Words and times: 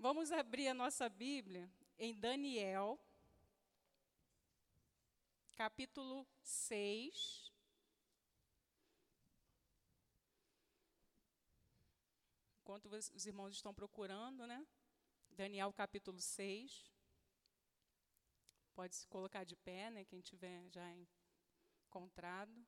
Vamos 0.00 0.32
abrir 0.32 0.66
a 0.66 0.72
nossa 0.72 1.10
Bíblia 1.10 1.70
em 1.98 2.18
Daniel, 2.18 2.98
capítulo 5.54 6.26
6. 6.42 7.52
Enquanto 12.62 12.86
os 12.86 13.26
irmãos 13.26 13.54
estão 13.54 13.74
procurando, 13.74 14.46
né? 14.46 14.66
Daniel, 15.32 15.70
capítulo 15.70 16.18
6. 16.18 16.90
Pode 18.74 18.96
se 18.96 19.06
colocar 19.06 19.44
de 19.44 19.54
pé, 19.54 19.90
né? 19.90 20.06
Quem 20.06 20.22
tiver 20.22 20.66
já 20.70 20.90
encontrado. 21.86 22.66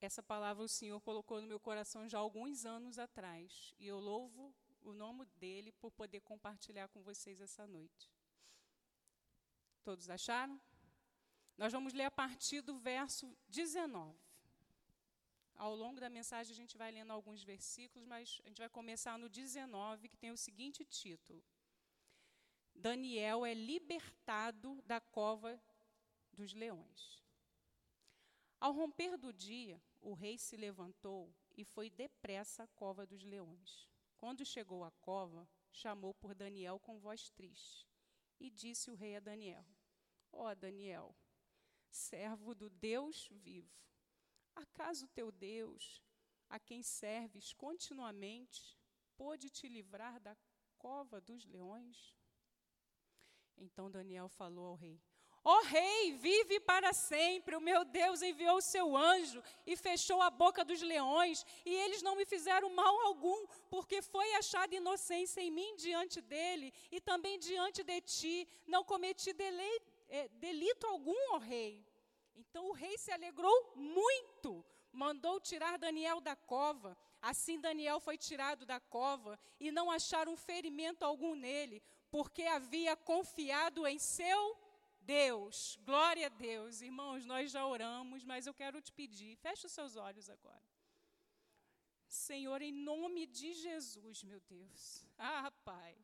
Essa 0.00 0.22
palavra 0.22 0.62
o 0.62 0.68
Senhor 0.68 1.00
colocou 1.00 1.40
no 1.40 1.48
meu 1.48 1.58
coração 1.58 2.08
já 2.08 2.18
alguns 2.18 2.64
anos 2.64 2.98
atrás, 2.98 3.74
e 3.78 3.86
eu 3.86 3.98
louvo 3.98 4.54
o 4.82 4.92
nome 4.92 5.24
dele 5.36 5.72
por 5.72 5.90
poder 5.90 6.20
compartilhar 6.20 6.88
com 6.88 7.02
vocês 7.02 7.40
essa 7.40 7.66
noite. 7.66 8.10
Todos 9.82 10.08
acharam? 10.08 10.60
Nós 11.56 11.72
vamos 11.72 11.92
ler 11.92 12.04
a 12.04 12.10
partir 12.10 12.60
do 12.60 12.78
verso 12.78 13.36
19. 13.48 14.16
Ao 15.56 15.74
longo 15.74 15.98
da 15.98 16.08
mensagem 16.08 16.52
a 16.52 16.56
gente 16.56 16.76
vai 16.76 16.92
lendo 16.92 17.12
alguns 17.12 17.42
versículos, 17.42 18.06
mas 18.06 18.40
a 18.44 18.48
gente 18.48 18.58
vai 18.58 18.68
começar 18.68 19.18
no 19.18 19.28
19, 19.28 20.08
que 20.08 20.16
tem 20.16 20.30
o 20.30 20.36
seguinte 20.36 20.84
título: 20.84 21.42
Daniel 22.72 23.44
é 23.44 23.52
libertado 23.52 24.80
da 24.86 25.00
cova 25.00 25.60
dos 26.32 26.54
leões. 26.54 27.27
Ao 28.60 28.72
romper 28.72 29.16
do 29.16 29.32
dia, 29.32 29.80
o 30.00 30.14
rei 30.14 30.36
se 30.36 30.56
levantou 30.56 31.32
e 31.56 31.64
foi 31.64 31.88
depressa 31.88 32.64
à 32.64 32.66
cova 32.66 33.06
dos 33.06 33.22
leões. 33.22 33.88
Quando 34.16 34.44
chegou 34.44 34.82
à 34.82 34.90
cova, 34.90 35.48
chamou 35.70 36.12
por 36.12 36.34
Daniel 36.34 36.80
com 36.80 36.98
voz 36.98 37.30
triste. 37.30 37.86
E 38.40 38.50
disse 38.50 38.90
o 38.90 38.94
rei 38.94 39.16
a 39.16 39.20
Daniel: 39.20 39.64
Ó 40.32 40.50
oh, 40.50 40.54
Daniel, 40.56 41.16
servo 41.88 42.54
do 42.54 42.68
Deus 42.68 43.28
vivo, 43.30 43.72
acaso 44.54 45.06
teu 45.08 45.30
Deus, 45.30 46.02
a 46.48 46.58
quem 46.58 46.82
serves 46.82 47.52
continuamente, 47.52 48.76
pôde 49.16 49.50
te 49.50 49.68
livrar 49.68 50.20
da 50.20 50.36
cova 50.76 51.20
dos 51.20 51.44
leões? 51.44 52.14
Então 53.56 53.90
Daniel 53.90 54.28
falou 54.28 54.66
ao 54.66 54.74
rei: 54.74 55.00
Ó 55.50 55.60
oh, 55.60 55.62
rei, 55.62 56.12
vive 56.12 56.60
para 56.60 56.92
sempre. 56.92 57.56
O 57.56 57.60
meu 57.68 57.82
Deus 57.82 58.20
enviou 58.20 58.58
o 58.58 58.60
seu 58.60 58.94
anjo 58.94 59.42
e 59.66 59.76
fechou 59.78 60.20
a 60.20 60.28
boca 60.28 60.62
dos 60.62 60.82
leões, 60.82 61.46
e 61.64 61.74
eles 61.74 62.02
não 62.02 62.14
me 62.16 62.26
fizeram 62.26 62.68
mal 62.68 62.94
algum, 63.06 63.46
porque 63.70 64.02
foi 64.02 64.30
achada 64.34 64.74
inocência 64.74 65.40
em 65.40 65.50
mim 65.50 65.74
diante 65.76 66.20
dele 66.20 66.70
e 66.92 67.00
também 67.00 67.38
diante 67.38 67.82
de 67.82 67.98
ti. 68.02 68.46
Não 68.66 68.84
cometi 68.84 69.34
eh, 70.10 70.28
delito 70.34 70.86
algum, 70.86 71.16
ó 71.32 71.36
oh, 71.36 71.38
rei. 71.38 71.82
Então 72.36 72.66
o 72.68 72.72
rei 72.72 72.98
se 72.98 73.10
alegrou 73.10 73.72
muito, 73.74 74.62
mandou 74.92 75.40
tirar 75.40 75.78
Daniel 75.78 76.20
da 76.20 76.36
cova. 76.36 76.94
Assim 77.22 77.58
Daniel 77.58 78.00
foi 78.00 78.18
tirado 78.18 78.66
da 78.66 78.80
cova 78.80 79.40
e 79.58 79.72
não 79.72 79.90
acharam 79.90 80.36
ferimento 80.36 81.04
algum 81.04 81.34
nele, 81.34 81.82
porque 82.10 82.42
havia 82.42 82.94
confiado 82.94 83.86
em 83.86 83.98
seu 83.98 84.67
Deus, 85.08 85.78
glória 85.86 86.26
a 86.26 86.28
Deus. 86.28 86.82
Irmãos, 86.82 87.24
nós 87.24 87.50
já 87.50 87.66
oramos, 87.66 88.22
mas 88.30 88.46
eu 88.46 88.52
quero 88.52 88.78
te 88.86 88.92
pedir, 88.92 89.36
feche 89.36 89.64
os 89.66 89.72
seus 89.72 89.96
olhos 89.96 90.28
agora. 90.28 90.68
Senhor, 92.06 92.60
em 92.60 92.72
nome 92.72 93.26
de 93.26 93.54
Jesus, 93.54 94.22
meu 94.22 94.40
Deus. 94.40 95.06
Ah, 95.16 95.50
Pai, 95.64 95.96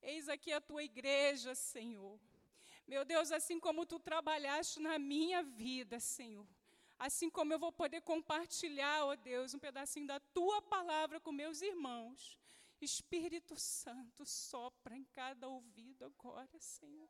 eis 0.00 0.26
aqui 0.30 0.50
a 0.54 0.60
tua 0.68 0.82
igreja, 0.82 1.54
Senhor. 1.54 2.18
Meu 2.86 3.04
Deus, 3.04 3.30
assim 3.30 3.60
como 3.60 3.84
tu 3.84 3.98
trabalhaste 3.98 4.80
na 4.80 4.98
minha 4.98 5.42
vida, 5.42 6.00
Senhor, 6.00 6.48
assim 6.98 7.28
como 7.28 7.52
eu 7.52 7.58
vou 7.58 7.72
poder 7.72 8.00
compartilhar, 8.00 9.04
ó 9.04 9.10
oh 9.10 9.16
Deus, 9.16 9.52
um 9.52 9.58
pedacinho 9.58 10.06
da 10.06 10.18
tua 10.18 10.62
palavra 10.62 11.20
com 11.20 11.30
meus 11.30 11.60
irmãos. 11.60 12.38
Espírito 12.80 13.54
Santo, 13.58 14.24
sopra 14.24 14.96
em 14.96 15.04
cada 15.04 15.46
ouvido 15.46 16.06
agora, 16.06 16.58
Senhor 16.58 17.08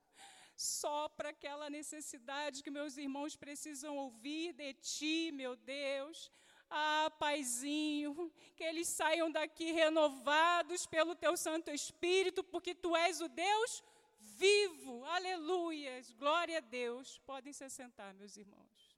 sopra 0.56 1.31
aquela 1.31 1.69
necessidade 1.69 2.62
que 2.62 2.70
meus 2.70 2.97
irmãos 2.97 3.37
precisam 3.37 3.97
ouvir 3.97 4.53
de 4.53 4.75
ti, 4.75 5.32
meu 5.32 5.56
Deus. 5.56 6.31
Ah, 6.70 7.10
Paizinho, 7.19 8.32
que 8.56 8.65
eles 8.65 8.88
saiam 8.88 9.31
daqui 9.31 9.70
renovados 9.72 10.87
pelo 10.87 11.15
teu 11.15 11.37
Santo 11.37 11.70
Espírito, 11.70 12.42
porque 12.42 12.75
tu 12.75 12.97
és 12.97 13.20
o 13.20 13.28
Deus 13.28 13.82
vivo. 14.19 15.04
Aleluias. 15.04 16.12
Glória 16.12 16.59
a 16.59 16.60
Deus. 16.60 17.19
Podem 17.19 17.53
se 17.53 17.69
sentar, 17.69 18.15
meus 18.15 18.36
irmãos. 18.36 18.97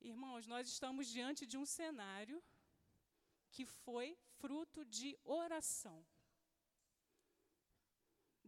Irmãos, 0.00 0.46
nós 0.46 0.68
estamos 0.68 1.08
diante 1.08 1.44
de 1.44 1.58
um 1.58 1.66
cenário 1.66 2.42
que 3.50 3.64
foi 3.64 4.16
fruto 4.38 4.84
de 4.84 5.18
oração. 5.24 6.04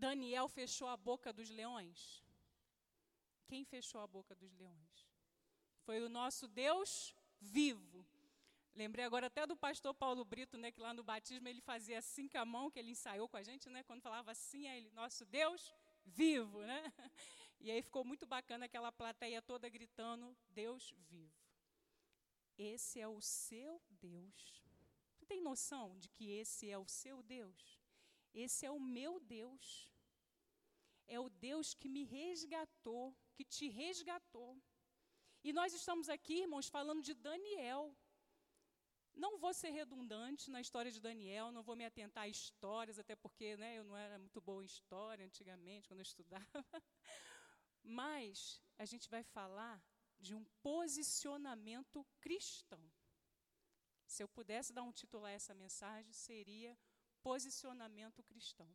Daniel 0.06 0.48
fechou 0.48 0.88
a 0.88 0.96
boca 0.96 1.32
dos 1.38 1.48
leões? 1.50 2.24
Quem 3.46 3.64
fechou 3.64 4.00
a 4.00 4.06
boca 4.06 4.34
dos 4.34 4.52
leões? 4.54 4.94
Foi 5.84 6.00
o 6.00 6.08
nosso 6.08 6.48
Deus 6.48 7.14
vivo. 7.40 8.06
Lembrei 8.74 9.04
agora 9.04 9.26
até 9.26 9.46
do 9.46 9.56
pastor 9.56 9.92
Paulo 9.92 10.24
Brito, 10.24 10.56
né, 10.56 10.70
que 10.72 10.80
lá 10.80 10.94
no 10.94 11.02
batismo 11.02 11.46
ele 11.48 11.60
fazia 11.60 11.98
assim 11.98 12.28
com 12.28 12.38
a 12.38 12.44
mão, 12.44 12.70
que 12.70 12.78
ele 12.78 12.92
ensaiou 12.92 13.28
com 13.28 13.36
a 13.36 13.42
gente, 13.42 13.68
né, 13.68 13.82
quando 13.82 14.00
falava 14.00 14.30
assim, 14.30 14.66
é 14.66 14.76
ele, 14.78 14.90
nosso 14.92 15.24
Deus 15.26 15.74
vivo, 16.04 16.60
né? 16.62 16.80
E 17.62 17.70
aí 17.70 17.82
ficou 17.82 18.02
muito 18.02 18.26
bacana 18.26 18.64
aquela 18.64 18.90
plateia 18.90 19.42
toda 19.42 19.68
gritando, 19.68 20.34
Deus 20.48 20.94
vivo. 21.10 21.38
Esse 22.56 22.98
é 23.00 23.06
o 23.06 23.20
seu 23.20 23.82
Deus. 23.90 24.64
Você 25.12 25.26
tem 25.26 25.42
noção 25.42 25.98
de 25.98 26.08
que 26.08 26.30
esse 26.30 26.70
é 26.70 26.78
o 26.78 26.88
seu 26.88 27.22
Deus? 27.22 27.78
Esse 28.32 28.64
é 28.64 28.70
o 28.70 28.80
meu 28.80 29.20
Deus. 29.20 29.89
É 31.16 31.18
o 31.18 31.28
Deus 31.28 31.68
que 31.80 31.88
me 31.94 32.04
resgatou, 32.04 33.04
que 33.34 33.44
te 33.54 33.66
resgatou. 33.68 34.50
E 35.42 35.52
nós 35.58 35.72
estamos 35.80 36.08
aqui, 36.16 36.36
irmãos, 36.42 36.68
falando 36.76 37.02
de 37.08 37.14
Daniel. 37.28 37.82
Não 39.24 39.32
vou 39.42 39.52
ser 39.60 39.70
redundante 39.70 40.44
na 40.54 40.60
história 40.60 40.92
de 40.96 41.00
Daniel, 41.08 41.50
não 41.50 41.64
vou 41.68 41.74
me 41.80 41.84
atentar 41.84 42.24
a 42.24 42.28
histórias, 42.28 42.98
até 42.98 43.16
porque 43.16 43.56
né, 43.56 43.70
eu 43.78 43.84
não 43.90 43.96
era 43.96 44.18
muito 44.24 44.40
boa 44.40 44.62
em 44.62 44.66
história 44.66 45.26
antigamente, 45.26 45.88
quando 45.88 46.00
eu 46.00 46.10
estudava. 46.10 46.46
Mas 47.82 48.62
a 48.78 48.84
gente 48.84 49.08
vai 49.14 49.24
falar 49.24 49.82
de 50.26 50.32
um 50.38 50.44
posicionamento 50.62 52.06
cristão. 52.20 52.84
Se 54.06 54.22
eu 54.22 54.28
pudesse 54.28 54.72
dar 54.72 54.84
um 54.84 54.92
título 54.92 55.24
a 55.24 55.30
essa 55.30 55.54
mensagem, 55.54 56.12
seria 56.12 56.78
posicionamento 57.22 58.22
cristão. 58.22 58.70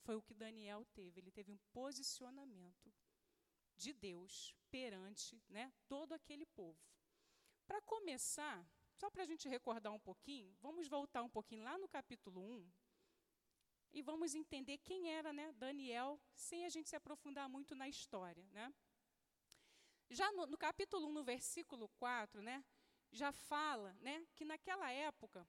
Foi 0.00 0.16
o 0.16 0.22
que 0.22 0.34
Daniel 0.34 0.84
teve. 0.94 1.20
Ele 1.20 1.30
teve 1.30 1.50
um 1.52 1.58
posicionamento 1.72 2.92
de 3.76 3.92
Deus 3.92 4.54
perante 4.70 5.42
né, 5.48 5.72
todo 5.88 6.12
aquele 6.12 6.46
povo. 6.46 6.78
Para 7.66 7.80
começar, 7.82 8.66
só 8.92 9.10
para 9.10 9.22
a 9.22 9.26
gente 9.26 9.48
recordar 9.48 9.92
um 9.92 9.98
pouquinho, 9.98 10.54
vamos 10.60 10.88
voltar 10.88 11.22
um 11.22 11.28
pouquinho 11.28 11.64
lá 11.64 11.78
no 11.78 11.88
capítulo 11.88 12.40
1 12.40 12.70
e 13.92 14.02
vamos 14.02 14.34
entender 14.34 14.78
quem 14.78 15.10
era 15.10 15.32
né, 15.32 15.52
Daniel, 15.52 16.20
sem 16.34 16.64
a 16.64 16.68
gente 16.68 16.88
se 16.88 16.96
aprofundar 16.96 17.48
muito 17.48 17.74
na 17.74 17.88
história. 17.88 18.46
Né? 18.52 18.72
Já 20.10 20.30
no, 20.32 20.46
no 20.46 20.58
capítulo 20.58 21.08
1, 21.08 21.12
no 21.12 21.24
versículo 21.24 21.88
4, 21.90 22.42
né, 22.42 22.64
já 23.10 23.32
fala 23.32 23.96
né, 24.00 24.26
que 24.34 24.44
naquela 24.44 24.90
época 24.90 25.46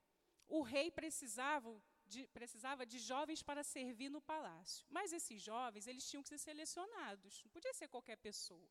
o 0.48 0.62
rei 0.62 0.90
precisava 0.92 1.82
de, 2.12 2.22
precisava 2.38 2.84
de 2.92 3.00
jovens 3.12 3.42
para 3.50 3.64
servir 3.76 4.10
no 4.16 4.22
palácio. 4.32 4.86
Mas 4.98 5.14
esses 5.20 5.40
jovens, 5.52 5.88
eles 5.88 6.08
tinham 6.10 6.24
que 6.24 6.30
ser 6.34 6.42
selecionados. 6.48 7.42
Não 7.44 7.52
podia 7.58 7.74
ser 7.80 7.88
qualquer 7.88 8.18
pessoa. 8.28 8.70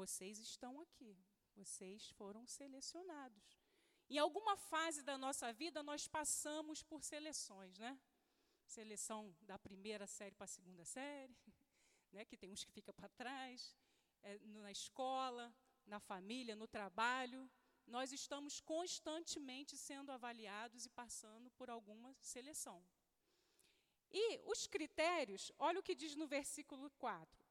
Vocês 0.00 0.38
estão 0.50 0.72
aqui. 0.84 1.12
Vocês 1.60 2.10
foram 2.18 2.42
selecionados. 2.46 3.46
Em 4.14 4.18
alguma 4.18 4.56
fase 4.56 5.00
da 5.02 5.16
nossa 5.16 5.52
vida, 5.52 5.82
nós 5.82 6.06
passamos 6.18 6.82
por 6.82 7.00
seleções, 7.12 7.78
né? 7.78 7.92
Seleção 8.66 9.20
da 9.42 9.58
primeira 9.58 10.06
série 10.06 10.34
para 10.34 10.44
a 10.44 10.54
segunda 10.56 10.84
série, 10.84 11.36
né? 12.12 12.24
que 12.24 12.36
tem 12.36 12.50
uns 12.50 12.64
que 12.64 12.72
ficam 12.72 12.94
para 12.94 13.08
trás, 13.22 13.76
é, 14.22 14.38
na 14.38 14.70
escola, 14.70 15.54
na 15.86 16.00
família, 16.00 16.54
no 16.56 16.66
trabalho 16.66 17.50
nós 17.86 18.12
estamos 18.12 18.60
constantemente 18.60 19.76
sendo 19.76 20.12
avaliados 20.12 20.86
e 20.86 20.90
passando 20.90 21.50
por 21.50 21.68
alguma 21.70 22.14
seleção. 22.20 22.82
E 24.10 24.40
os 24.44 24.66
critérios, 24.66 25.50
olha 25.58 25.80
o 25.80 25.82
que 25.82 25.94
diz 25.94 26.14
no 26.14 26.26
versículo 26.26 26.90
4. 26.98 27.42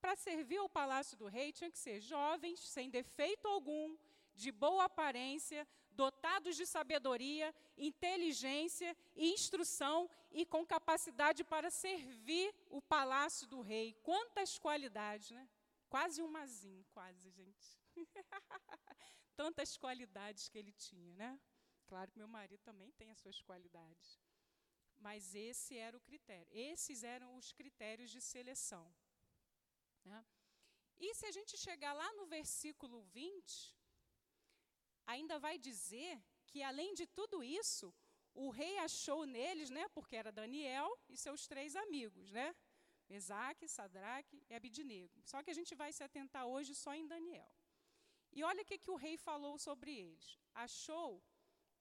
Para 0.00 0.16
servir 0.16 0.58
ao 0.58 0.68
palácio 0.68 1.16
do 1.16 1.26
rei, 1.26 1.52
tinha 1.52 1.70
que 1.70 1.78
ser 1.78 2.00
jovens, 2.00 2.60
sem 2.60 2.90
defeito 2.90 3.46
algum, 3.46 3.96
de 4.34 4.50
boa 4.50 4.84
aparência, 4.84 5.66
dotados 5.92 6.56
de 6.56 6.66
sabedoria, 6.66 7.54
inteligência 7.76 8.96
e 9.14 9.32
instrução 9.32 10.08
e 10.32 10.46
com 10.46 10.64
capacidade 10.64 11.44
para 11.44 11.70
servir 11.70 12.54
o 12.70 12.80
palácio 12.80 13.46
do 13.46 13.60
rei. 13.60 13.94
Quantas 14.02 14.58
qualidades, 14.58 15.30
né? 15.30 15.48
Quase 15.88 16.22
um 16.22 16.28
mazinho, 16.28 16.84
quase, 16.92 17.28
gente. 17.30 17.78
Tantas 19.42 19.70
qualidades 19.84 20.48
que 20.50 20.58
ele 20.60 20.72
tinha, 20.88 21.12
né? 21.22 21.30
Claro 21.90 22.10
que 22.10 22.22
meu 22.22 22.30
marido 22.38 22.62
também 22.68 22.90
tem 22.98 23.10
as 23.10 23.20
suas 23.22 23.38
qualidades. 23.48 24.08
Mas 25.06 25.34
esse 25.34 25.72
era 25.86 25.96
o 25.96 26.04
critério. 26.08 26.48
Esses 26.70 27.02
eram 27.14 27.28
os 27.40 27.48
critérios 27.58 28.10
de 28.14 28.20
seleção. 28.32 28.86
Né? 30.04 30.20
E 30.98 31.14
se 31.18 31.24
a 31.26 31.32
gente 31.36 31.56
chegar 31.56 31.92
lá 31.94 32.08
no 32.18 32.26
versículo 32.26 33.00
20, 33.02 33.74
ainda 35.06 35.38
vai 35.38 35.56
dizer 35.58 36.22
que, 36.46 36.62
além 36.62 36.92
de 37.00 37.06
tudo 37.18 37.42
isso, 37.42 37.86
o 38.34 38.50
rei 38.50 38.76
achou 38.78 39.24
neles, 39.24 39.70
né, 39.70 39.88
porque 39.96 40.16
era 40.16 40.30
Daniel 40.30 40.88
e 41.08 41.16
seus 41.16 41.46
três 41.46 41.74
amigos, 41.74 42.30
né? 42.30 42.54
Mesaque, 43.08 43.66
Sadraque 43.66 44.44
e 44.48 44.54
Abidinego. 44.54 45.20
Só 45.24 45.42
que 45.42 45.50
a 45.50 45.54
gente 45.54 45.74
vai 45.74 45.92
se 45.92 46.02
atentar 46.08 46.46
hoje 46.46 46.74
só 46.74 46.94
em 46.94 47.06
Daniel. 47.06 47.52
E 48.32 48.42
olha 48.42 48.62
o 48.62 48.64
que, 48.64 48.78
que 48.78 48.90
o 48.90 48.96
rei 48.96 49.16
falou 49.16 49.58
sobre 49.58 49.90
eles. 49.92 50.38
Achou 50.54 51.22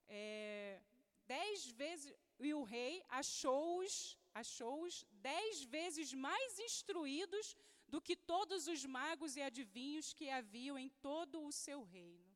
é, 0.07 0.81
dez 1.25 1.67
vezes, 1.67 2.13
e 2.39 2.53
o 2.53 2.63
rei 2.63 3.03
achou-os 3.07 4.17
achou-os 4.33 5.05
dez 5.11 5.63
vezes 5.63 6.13
mais 6.13 6.59
instruídos 6.59 7.55
do 7.87 8.01
que 8.01 8.15
todos 8.15 8.67
os 8.67 8.85
magos 8.85 9.35
e 9.35 9.41
adivinhos 9.41 10.13
que 10.13 10.29
haviam 10.29 10.77
em 10.77 10.89
todo 11.07 11.43
o 11.43 11.51
seu 11.51 11.83
reino. 11.83 12.29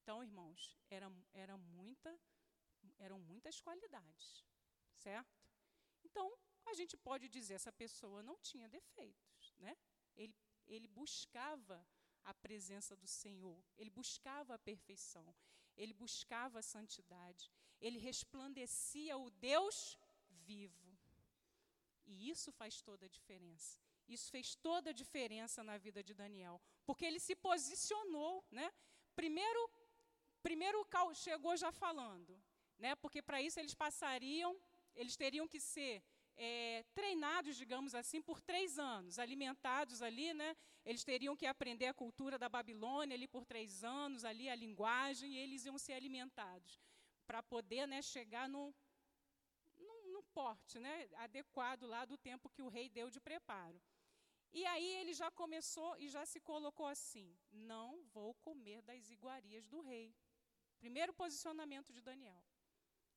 Então, 0.00 0.22
irmãos, 0.22 0.78
era, 0.88 1.12
era 1.32 1.56
muita, 1.56 2.18
eram 2.98 3.18
muitas 3.18 3.60
qualidades, 3.60 4.44
certo? 4.96 5.36
Então, 6.04 6.32
a 6.64 6.74
gente 6.74 6.96
pode 6.96 7.28
dizer 7.28 7.54
essa 7.54 7.72
pessoa 7.72 8.22
não 8.22 8.38
tinha 8.38 8.68
defeitos, 8.68 9.54
né? 9.58 9.76
Ele, 10.16 10.34
ele 10.66 10.86
buscava 10.86 11.84
a 12.30 12.34
presença 12.46 12.94
do 13.02 13.08
Senhor, 13.20 13.58
ele 13.78 13.90
buscava 14.00 14.54
a 14.54 14.64
perfeição, 14.70 15.28
ele 15.76 15.94
buscava 16.04 16.58
a 16.58 16.68
santidade, 16.74 17.50
ele 17.80 17.98
resplandecia 17.98 19.16
o 19.16 19.30
Deus 19.30 19.76
vivo. 20.48 20.88
E 22.04 22.28
isso 22.32 22.50
faz 22.60 22.82
toda 22.88 23.06
a 23.06 23.08
diferença. 23.08 23.80
Isso 24.14 24.30
fez 24.30 24.54
toda 24.54 24.90
a 24.90 24.98
diferença 25.02 25.62
na 25.62 25.76
vida 25.86 26.02
de 26.02 26.14
Daniel, 26.22 26.60
porque 26.86 27.04
ele 27.04 27.20
se 27.20 27.34
posicionou, 27.48 28.44
né? 28.50 28.68
Primeiro, 29.14 29.62
primeiro 30.42 30.86
chegou 31.14 31.56
já 31.56 31.70
falando, 31.70 32.32
né? 32.78 32.94
Porque 32.96 33.20
para 33.22 33.40
isso 33.40 33.58
eles 33.58 33.74
passariam, 33.74 34.52
eles 34.94 35.16
teriam 35.16 35.46
que 35.46 35.60
ser 35.60 36.02
é, 36.38 36.84
treinados, 36.94 37.56
digamos 37.56 37.94
assim, 37.94 38.22
por 38.22 38.40
três 38.40 38.78
anos, 38.78 39.18
alimentados 39.18 40.00
ali, 40.00 40.32
né? 40.32 40.56
Eles 40.84 41.02
teriam 41.02 41.36
que 41.36 41.46
aprender 41.46 41.86
a 41.86 41.94
cultura 41.94 42.38
da 42.38 42.48
Babilônia 42.48 43.16
ali 43.16 43.26
por 43.26 43.44
três 43.44 43.82
anos, 43.82 44.24
ali 44.24 44.48
a 44.48 44.54
linguagem, 44.54 45.34
e 45.34 45.38
eles 45.38 45.64
iam 45.66 45.76
ser 45.76 45.94
alimentados 45.94 46.80
para 47.26 47.42
poder, 47.42 47.86
né, 47.86 48.00
chegar 48.00 48.48
no, 48.48 48.74
no, 49.76 50.12
no 50.12 50.22
porte, 50.32 50.78
né, 50.78 51.08
adequado 51.16 51.82
lá 51.82 52.04
do 52.04 52.16
tempo 52.16 52.48
que 52.48 52.62
o 52.62 52.68
rei 52.68 52.88
deu 52.88 53.10
de 53.10 53.20
preparo. 53.20 53.78
E 54.50 54.64
aí 54.64 54.94
ele 55.00 55.12
já 55.12 55.30
começou 55.30 55.98
e 55.98 56.08
já 56.08 56.24
se 56.24 56.40
colocou 56.40 56.86
assim: 56.86 57.36
não 57.50 58.02
vou 58.04 58.32
comer 58.34 58.80
das 58.82 59.10
iguarias 59.10 59.66
do 59.66 59.82
rei. 59.82 60.14
Primeiro 60.78 61.12
posicionamento 61.12 61.92
de 61.92 62.00
Daniel. 62.00 62.42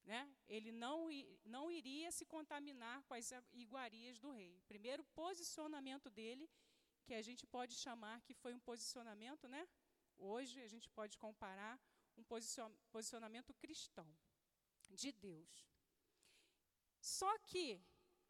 Né? 0.03 0.21
Ele 0.47 0.71
não, 0.71 1.09
não 1.45 1.71
iria 1.71 2.11
se 2.11 2.25
contaminar 2.25 3.03
com 3.03 3.13
as 3.13 3.31
iguarias 3.53 4.19
do 4.19 4.31
rei. 4.31 4.59
Primeiro 4.67 5.03
posicionamento 5.03 6.09
dele, 6.09 6.49
que 7.03 7.13
a 7.13 7.21
gente 7.21 7.45
pode 7.45 7.75
chamar 7.75 8.21
que 8.21 8.33
foi 8.33 8.53
um 8.53 8.59
posicionamento, 8.59 9.47
né? 9.47 9.67
Hoje 10.17 10.61
a 10.61 10.67
gente 10.67 10.89
pode 10.89 11.17
comparar 11.17 11.79
um 12.17 12.23
posicionamento 12.91 13.53
cristão 13.55 14.07
de 14.89 15.11
Deus. 15.11 15.67
Só 16.99 17.31
que 17.39 17.81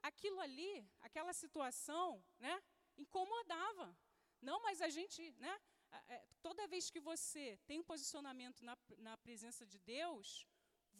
aquilo 0.01 0.39
ali, 0.39 0.87
aquela 1.01 1.33
situação, 1.33 2.23
né? 2.39 2.61
incomodava. 2.97 3.95
Não, 4.41 4.61
mas 4.61 4.81
a 4.81 4.89
gente, 4.89 5.31
né? 5.45 5.59
É, 6.07 6.25
toda 6.41 6.67
vez 6.67 6.89
que 6.89 7.01
você 7.01 7.59
tem 7.65 7.79
um 7.79 7.83
posicionamento 7.83 8.63
na, 8.63 8.77
na 8.97 9.17
presença 9.17 9.65
de 9.65 9.77
Deus, 9.79 10.47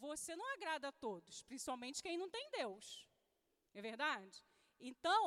você 0.08 0.34
não 0.40 0.46
agrada 0.54 0.88
a 0.88 0.92
todos, 1.06 1.42
principalmente 1.44 2.02
quem 2.02 2.16
não 2.22 2.28
tem 2.36 2.50
Deus. 2.50 2.84
É 3.72 3.80
verdade? 3.80 4.36
Então, 4.90 5.22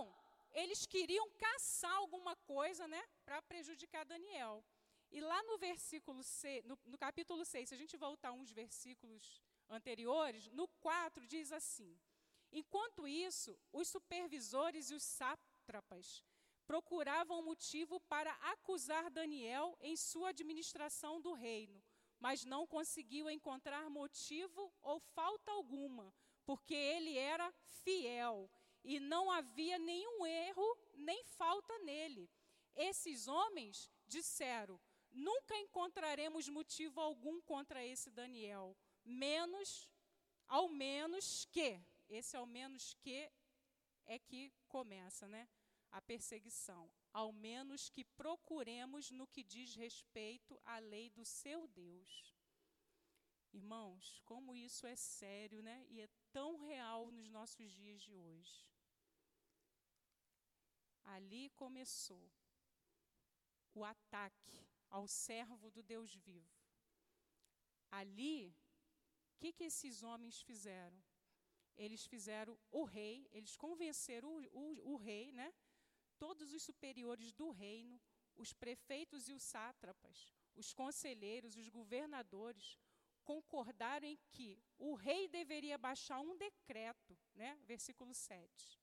eles 0.62 0.86
queriam 0.86 1.28
caçar 1.46 1.96
alguma 1.96 2.36
coisa, 2.54 2.88
né, 2.88 3.04
para 3.26 3.42
prejudicar 3.42 4.06
Daniel. 4.06 4.64
E 5.12 5.22
lá 5.22 5.42
no 5.44 5.58
versículo 5.58 6.22
6, 6.24 6.66
no, 6.66 6.78
no 6.86 6.98
capítulo 6.98 7.44
6, 7.46 7.70
se 7.70 7.76
a 7.76 7.78
gente 7.78 7.96
voltar 7.96 8.32
uns 8.34 8.52
versículos 8.52 9.42
anteriores, 9.70 10.48
no 10.60 10.68
4 10.68 11.26
diz 11.26 11.52
assim: 11.52 11.98
Enquanto 12.52 13.08
isso, 13.08 13.58
os 13.72 13.88
supervisores 13.88 14.90
e 14.90 14.96
os 14.96 15.04
sátrapas 15.04 16.24
procuravam 16.66 17.44
motivo 17.44 18.00
para 18.02 18.32
acusar 18.54 19.10
Daniel 19.10 19.78
em 19.80 19.96
sua 19.96 20.30
administração 20.30 21.22
do 21.22 21.34
reino, 21.34 21.82
mas 22.20 22.46
não 22.46 22.66
conseguiu 22.66 23.30
encontrar 23.30 23.90
motivo 23.90 24.74
ou 24.82 25.00
falta 25.00 25.52
alguma, 25.52 26.14
porque 26.46 26.74
ele 26.74 27.18
era 27.18 27.52
fiel 27.84 28.50
e 28.84 29.00
não 29.00 29.32
havia 29.32 29.78
nenhum 29.80 30.26
erro 30.26 30.78
nem 30.96 31.24
falta 31.24 31.78
nele. 31.80 32.30
Esses 32.76 33.28
homens 33.28 33.92
disseram: 34.08 34.80
Nunca 35.12 35.58
encontraremos 35.58 36.50
motivo 36.50 37.00
algum 37.00 37.42
contra 37.42 37.86
esse 37.86 38.10
Daniel, 38.10 38.78
menos, 39.04 39.90
ao 40.48 40.68
menos 40.68 41.46
que, 41.46 41.80
esse 42.10 42.36
ao 42.36 42.46
menos 42.46 42.94
que 42.96 43.32
é 44.06 44.20
que 44.20 44.52
começa, 44.68 45.28
né? 45.28 45.48
a 45.96 46.02
perseguição, 46.02 46.92
ao 47.20 47.32
menos 47.32 47.88
que 47.90 48.04
procuremos 48.04 49.10
no 49.10 49.26
que 49.26 49.42
diz 49.42 49.74
respeito 49.74 50.60
à 50.66 50.80
lei 50.80 51.10
do 51.10 51.24
seu 51.24 51.66
Deus. 51.66 52.36
Irmãos, 53.54 54.20
como 54.26 54.54
isso 54.54 54.86
é 54.86 54.98
sério, 54.98 55.64
né? 55.64 55.86
E 55.88 56.02
é 56.02 56.10
tão 56.34 56.58
real 56.58 57.10
nos 57.14 57.30
nossos 57.30 57.72
dias 57.72 58.02
de 58.02 58.14
hoje. 58.14 58.70
Ali 61.06 61.52
começou 61.52 62.30
o 63.74 63.86
ataque 63.86 64.68
ao 64.90 65.08
servo 65.08 65.72
do 65.72 65.82
Deus 65.82 66.14
vivo. 66.14 66.60
Ali, 67.90 68.54
o 69.36 69.38
que, 69.40 69.54
que 69.54 69.64
esses 69.64 70.04
homens 70.04 70.42
fizeram? 70.42 71.02
Eles 71.78 72.06
fizeram 72.06 72.60
o 72.70 72.84
rei, 72.84 73.26
eles 73.32 73.56
convenceram 73.56 74.28
o, 74.36 74.42
o, 74.52 74.94
o 74.94 74.98
rei, 74.98 75.32
né? 75.32 75.54
Todos 76.18 76.54
os 76.54 76.64
superiores 76.64 77.32
do 77.34 77.50
reino, 77.52 78.00
os 78.36 78.54
prefeitos 78.54 79.28
e 79.28 79.34
os 79.34 79.44
sátrapas, 79.44 80.34
os 80.56 80.74
conselheiros, 80.74 81.56
os 81.56 81.70
governadores, 81.70 82.78
concordaram 83.24 84.08
em 84.08 84.18
que 84.30 84.60
o 84.78 84.94
rei 84.94 85.28
deveria 85.28 85.78
baixar 85.78 86.20
um 86.20 86.38
decreto, 86.38 87.18
né? 87.34 87.58
versículo 87.64 88.14
7. 88.14 88.80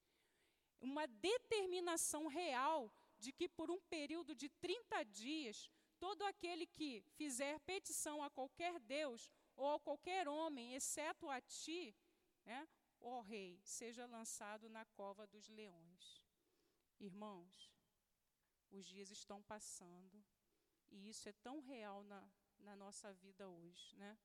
Uma 0.81 1.07
determinação 1.07 2.27
real 2.27 2.93
de 3.19 3.33
que 3.33 3.49
por 3.49 3.71
um 3.71 3.81
período 3.83 4.35
de 4.35 4.49
30 4.49 5.05
dias, 5.05 5.71
todo 6.01 6.25
aquele 6.25 6.67
que 6.67 7.05
fizer 7.15 7.61
petição 7.61 8.23
a 8.23 8.29
qualquer 8.29 8.81
Deus 8.81 9.31
ou 9.55 9.71
a 9.75 9.79
qualquer 9.79 10.27
homem, 10.27 10.75
exceto 10.75 11.31
a 11.31 11.41
ti, 11.41 11.95
né, 12.45 12.69
ó 13.01 13.21
rei, 13.21 13.61
seja 13.62 14.07
lançado 14.07 14.69
na 14.69 14.85
cova 14.87 15.27
dos 15.27 15.49
leões. 15.49 16.22
Irmãos, 17.02 17.68
os 18.71 18.87
dias 18.87 19.11
estão 19.11 19.42
passando 19.42 20.25
e 20.88 21.09
isso 21.09 21.28
é 21.28 21.32
tão 21.32 21.59
real 21.59 22.04
na, 22.04 22.30
na 22.61 22.76
nossa 22.76 23.12
vida 23.12 23.49
hoje, 23.49 23.97
né? 23.97 24.16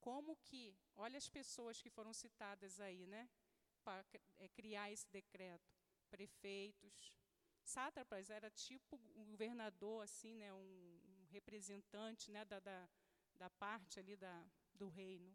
Como 0.00 0.34
que, 0.34 0.76
olha 0.96 1.16
as 1.16 1.28
pessoas 1.28 1.80
que 1.80 1.88
foram 1.88 2.12
citadas 2.12 2.80
aí, 2.80 3.06
né? 3.06 3.30
Para 3.84 4.04
é, 4.38 4.48
criar 4.48 4.90
esse 4.90 5.08
decreto. 5.08 5.72
Prefeitos, 6.10 7.14
sátrapas 7.62 8.28
era 8.28 8.50
tipo 8.50 9.00
um 9.14 9.24
governador, 9.26 10.02
assim, 10.02 10.34
né? 10.34 10.52
Um, 10.52 11.00
um 11.06 11.26
representante, 11.30 12.28
né? 12.32 12.44
Da, 12.44 12.58
da, 12.58 12.88
da, 13.36 13.50
parte 13.50 14.00
ali 14.00 14.16
da, 14.16 14.50
do 14.74 14.88
reino. 14.88 15.32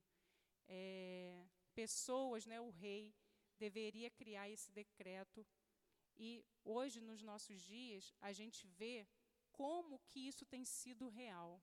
É, 0.68 1.48
pessoas, 1.74 2.46
né? 2.46 2.60
O 2.60 2.70
rei 2.70 3.16
deveria 3.58 4.12
criar 4.12 4.50
esse 4.50 4.70
decreto 4.74 5.48
e 6.18 6.46
hoje, 6.64 7.02
nos 7.02 7.22
nossos 7.22 7.62
dias, 7.62 8.14
a 8.20 8.32
gente 8.32 8.68
vê 8.68 9.08
como 9.52 10.00
que 10.08 10.28
isso 10.28 10.46
tem 10.46 10.64
sido 10.66 11.08
real. 11.10 11.62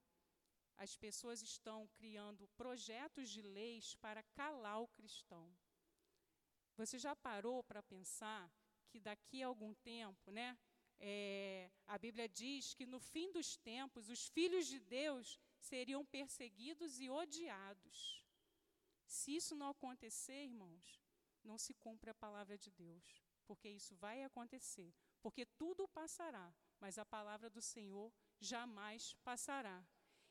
as 0.76 0.96
pessoas 0.96 1.42
estão 1.42 1.86
criando 1.88 2.48
projetos 2.56 3.30
de 3.30 3.42
leis 3.42 3.94
para 3.96 4.22
calar 4.22 4.80
o 4.80 4.88
cristão. 4.88 5.54
Você 6.76 6.98
já 6.98 7.14
parou 7.14 7.62
para 7.62 7.82
pensar 7.82 8.50
que 8.88 8.98
daqui 8.98 9.42
a 9.42 9.46
algum 9.46 9.74
tempo, 9.74 10.30
né, 10.30 10.58
é, 10.98 11.70
a 11.86 11.98
Bíblia 11.98 12.28
diz 12.28 12.74
que 12.74 12.86
no 12.86 12.98
fim 12.98 13.30
dos 13.30 13.56
tempos 13.56 14.08
os 14.08 14.26
filhos 14.28 14.66
de 14.66 14.80
Deus 14.80 15.38
seriam 15.60 16.04
perseguidos 16.04 17.00
e 17.00 17.08
odiados. 17.10 18.24
Se 19.06 19.36
isso 19.36 19.54
não 19.54 19.68
acontecer, 19.68 20.44
irmãos, 20.44 21.00
não 21.44 21.58
se 21.58 21.74
cumpre 21.74 22.10
a 22.10 22.14
palavra 22.14 22.56
de 22.56 22.70
Deus, 22.70 23.21
porque 23.42 23.68
isso 23.68 23.94
vai 23.96 24.22
acontecer, 24.22 24.92
porque 25.20 25.44
tudo 25.44 25.86
passará, 25.88 26.52
mas 26.80 26.98
a 26.98 27.04
palavra 27.04 27.48
do 27.50 27.60
Senhor 27.60 28.12
jamais 28.40 29.14
passará. 29.24 29.84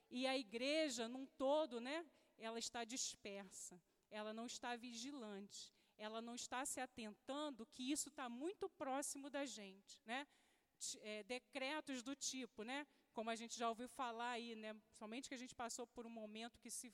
E 0.09 0.27
a 0.27 0.37
igreja, 0.37 1.07
num 1.07 1.25
todo, 1.25 1.79
né, 1.79 2.05
ela 2.37 2.59
está 2.59 2.83
dispersa, 2.83 3.81
ela 4.09 4.33
não 4.33 4.45
está 4.45 4.75
vigilante, 4.75 5.71
ela 5.97 6.21
não 6.21 6.35
está 6.35 6.65
se 6.65 6.79
atentando 6.79 7.65
que 7.67 7.91
isso 7.91 8.09
está 8.09 8.27
muito 8.27 8.67
próximo 8.69 9.29
da 9.29 9.45
gente. 9.45 10.01
Né? 10.05 10.27
É, 11.01 11.23
decretos 11.23 12.01
do 12.01 12.15
tipo, 12.15 12.63
né, 12.63 12.87
como 13.13 13.29
a 13.29 13.35
gente 13.35 13.57
já 13.57 13.69
ouviu 13.69 13.87
falar 13.87 14.31
aí, 14.31 14.55
né, 14.55 14.75
somente 14.91 15.29
que 15.29 15.35
a 15.35 15.37
gente 15.37 15.53
passou 15.53 15.85
por 15.85 16.05
um 16.05 16.09
momento 16.09 16.59
que 16.59 16.71
se 16.71 16.91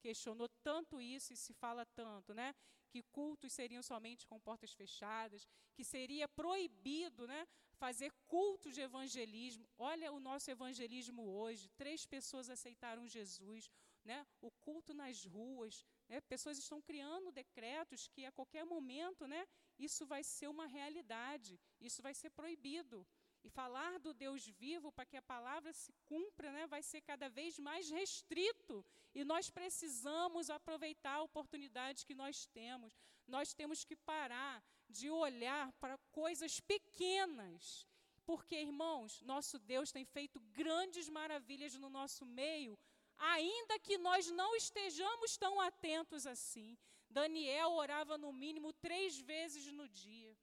questionou 0.00 0.48
tanto 0.62 1.00
isso 1.00 1.32
e 1.32 1.36
se 1.36 1.52
fala 1.52 1.84
tanto, 1.86 2.34
né? 2.34 2.54
Que 2.90 3.02
cultos 3.02 3.52
seriam 3.52 3.82
somente 3.82 4.26
com 4.26 4.40
portas 4.40 4.72
fechadas, 4.72 5.46
que 5.74 5.84
seria 5.84 6.26
proibido, 6.28 7.26
né? 7.26 7.46
Fazer 7.74 8.12
cultos 8.26 8.74
de 8.74 8.80
evangelismo. 8.80 9.68
Olha 9.78 10.12
o 10.12 10.18
nosso 10.18 10.50
evangelismo 10.50 11.22
hoje. 11.22 11.70
Três 11.76 12.04
pessoas 12.04 12.50
aceitaram 12.50 13.06
Jesus, 13.06 13.70
né? 14.04 14.26
O 14.40 14.50
culto 14.50 14.92
nas 14.92 15.24
ruas. 15.24 15.84
Né? 16.08 16.20
Pessoas 16.22 16.58
estão 16.58 16.82
criando 16.82 17.30
decretos 17.30 18.08
que 18.08 18.24
a 18.24 18.32
qualquer 18.32 18.64
momento, 18.64 19.26
né? 19.26 19.46
Isso 19.78 20.04
vai 20.04 20.24
ser 20.24 20.48
uma 20.48 20.66
realidade. 20.66 21.60
Isso 21.80 22.02
vai 22.02 22.14
ser 22.14 22.30
proibido. 22.30 23.06
E 23.42 23.48
falar 23.48 23.98
do 23.98 24.12
Deus 24.12 24.46
vivo 24.46 24.92
para 24.92 25.06
que 25.06 25.16
a 25.16 25.22
palavra 25.22 25.72
se 25.72 25.92
cumpra, 26.04 26.52
né, 26.52 26.66
vai 26.66 26.82
ser 26.82 27.00
cada 27.00 27.28
vez 27.28 27.58
mais 27.58 27.88
restrito. 27.88 28.84
E 29.14 29.24
nós 29.24 29.50
precisamos 29.50 30.50
aproveitar 30.50 31.14
a 31.14 31.22
oportunidade 31.22 32.04
que 32.04 32.14
nós 32.14 32.46
temos. 32.46 32.98
Nós 33.26 33.54
temos 33.54 33.84
que 33.84 33.96
parar 33.96 34.62
de 34.88 35.08
olhar 35.08 35.72
para 35.80 35.96
coisas 36.10 36.60
pequenas. 36.60 37.86
Porque, 38.26 38.56
irmãos, 38.56 39.22
nosso 39.22 39.58
Deus 39.58 39.90
tem 39.90 40.04
feito 40.04 40.38
grandes 40.52 41.08
maravilhas 41.08 41.74
no 41.74 41.88
nosso 41.88 42.24
meio, 42.26 42.78
ainda 43.16 43.78
que 43.78 43.96
nós 43.98 44.30
não 44.30 44.54
estejamos 44.54 45.36
tão 45.36 45.60
atentos 45.60 46.26
assim. 46.26 46.76
Daniel 47.08 47.72
orava 47.72 48.16
no 48.16 48.32
mínimo 48.32 48.72
três 48.74 49.18
vezes 49.18 49.72
no 49.72 49.88
dia 49.88 50.36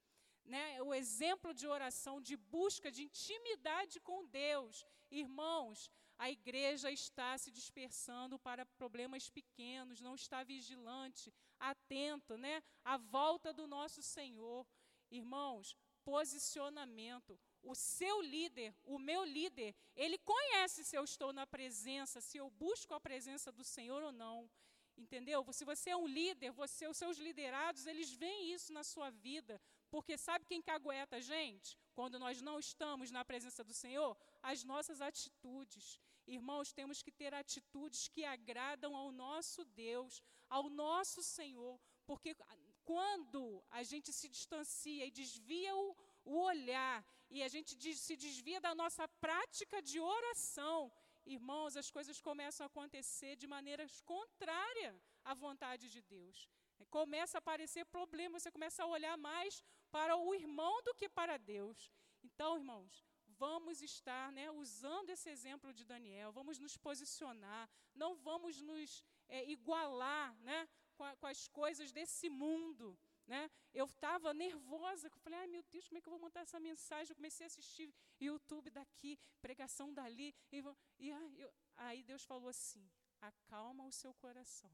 né, 0.48 0.82
o 0.82 0.94
exemplo 0.94 1.54
de 1.54 1.68
oração, 1.68 2.22
de 2.22 2.36
busca, 2.38 2.92
de 2.92 3.04
intimidade 3.04 4.00
com 4.00 4.26
Deus. 4.26 4.86
Irmãos, 5.12 5.92
a 6.18 6.32
igreja 6.32 6.90
está 6.90 7.38
se 7.38 7.52
dispersando 7.52 8.40
para 8.40 8.66
problemas 8.66 9.30
pequenos, 9.30 10.02
não 10.02 10.16
está 10.16 10.44
vigilante, 10.44 11.34
atento, 11.60 12.38
né, 12.38 12.64
à 12.84 12.98
volta 12.98 13.54
do 13.54 13.68
nosso 13.68 14.02
Senhor. 14.02 14.66
Irmãos, 15.12 15.76
posicionamento. 16.04 17.40
O 17.62 17.76
seu 17.76 18.22
líder, 18.22 18.74
o 18.84 18.98
meu 18.98 19.24
líder, 19.26 19.76
ele 19.96 20.18
conhece 20.20 20.84
se 20.84 20.96
eu 20.96 21.04
estou 21.04 21.34
na 21.34 21.46
presença, 21.46 22.22
se 22.22 22.38
eu 22.38 22.50
busco 22.50 22.94
a 22.94 23.00
presença 23.00 23.52
do 23.52 23.64
Senhor 23.64 24.02
ou 24.02 24.12
não. 24.12 24.50
Entendeu? 24.98 25.46
Se 25.54 25.64
você 25.64 25.92
é 25.92 25.98
um 25.98 26.08
líder, 26.08 26.52
você, 26.52 26.88
os 26.88 26.98
seus 26.98 27.18
liderados, 27.18 27.86
eles 27.86 28.12
veem 28.12 28.54
isso 28.54 28.74
na 28.74 28.84
sua 28.84 29.12
vida. 29.12 29.62
Porque 29.90 30.18
sabe 30.18 30.46
quem 30.46 30.62
cagueta 30.62 31.16
a 31.18 31.20
gente? 31.20 31.78
Quando 31.94 32.20
nós 32.20 32.42
não 32.42 32.58
estamos 32.60 33.10
na 33.12 33.24
presença 33.24 33.64
do 33.64 33.74
Senhor? 33.74 34.18
As 34.42 34.64
nossas 34.64 35.02
atitudes. 35.02 36.00
Irmãos, 36.28 36.74
temos 36.74 37.02
que 37.02 37.12
ter 37.12 37.34
atitudes 37.34 38.08
que 38.10 38.24
agradam 38.26 38.96
ao 38.96 39.12
nosso 39.12 39.64
Deus, 39.66 40.22
ao 40.50 40.70
nosso 40.70 41.24
Senhor. 41.24 41.80
Porque 42.06 42.36
quando 42.84 43.64
a 43.70 43.82
gente 43.92 44.12
se 44.12 44.28
distancia 44.36 45.06
e 45.06 45.12
desvia 45.12 45.74
o, 45.76 45.96
o 46.26 46.36
olhar, 46.52 46.98
e 47.30 47.44
a 47.44 47.50
gente 47.54 47.72
se 47.96 48.16
desvia 48.16 48.60
da 48.68 48.74
nossa 48.82 49.06
prática 49.26 49.82
de 49.82 50.00
oração, 50.00 50.92
irmãos, 51.26 51.76
as 51.76 51.90
coisas 51.92 52.22
começam 52.22 52.64
a 52.66 52.72
acontecer 52.72 53.36
de 53.36 53.48
maneiras 53.56 54.00
contrárias 54.02 54.96
à 55.24 55.34
vontade 55.34 55.90
de 55.96 56.02
Deus. 56.02 56.48
Começa 56.90 57.38
a 57.38 57.40
aparecer 57.40 57.86
problema, 57.86 58.40
você 58.40 58.52
começa 58.58 58.84
a 58.84 58.88
olhar 58.96 59.18
mais 59.18 59.64
para 59.92 60.16
o 60.16 60.34
irmão 60.34 60.82
do 60.84 60.94
que 60.94 61.08
para 61.10 61.38
Deus. 61.38 61.92
Então, 62.24 62.58
irmãos, 62.58 63.06
vamos 63.38 63.82
estar 63.82 64.32
né, 64.32 64.50
usando 64.52 65.10
esse 65.10 65.30
exemplo 65.30 65.74
de 65.74 65.84
Daniel, 65.86 66.32
vamos 66.32 66.58
nos 66.60 66.76
posicionar, 66.78 67.70
não 67.94 68.16
vamos 68.16 68.62
nos 68.62 69.04
é, 69.30 69.50
igualar 69.50 70.36
né, 70.42 70.68
com, 70.96 71.04
a, 71.04 71.16
com, 71.16 71.28
as 71.28 71.48
coisas 71.48 71.92
desse 71.92 72.30
mundo. 72.30 72.98
Né? 73.26 73.52
Eu 73.74 73.86
estava 73.86 74.34
nervosa, 74.34 75.08
eu 75.08 75.20
falei, 75.20 75.40
ai 75.40 75.48
meu 75.48 75.64
Deus, 75.64 75.88
como 75.88 75.98
é 75.98 76.02
que 76.02 76.08
eu 76.08 76.12
vou 76.12 76.20
montar 76.20 76.42
essa 76.42 76.60
mensagem? 76.60 77.12
Eu 77.12 77.16
comecei 77.16 77.46
a 77.46 77.48
assistir 77.48 77.94
YouTube 78.20 78.70
daqui, 78.70 79.20
pregação 79.42 79.94
dali. 79.94 80.34
E, 80.52 80.64
e 80.98 81.10
eu, 81.10 81.54
aí 81.76 82.04
Deus 82.04 82.24
falou 82.24 82.48
assim: 82.48 82.90
acalma 83.20 83.86
o 83.86 83.92
seu 83.92 84.14
coração, 84.14 84.72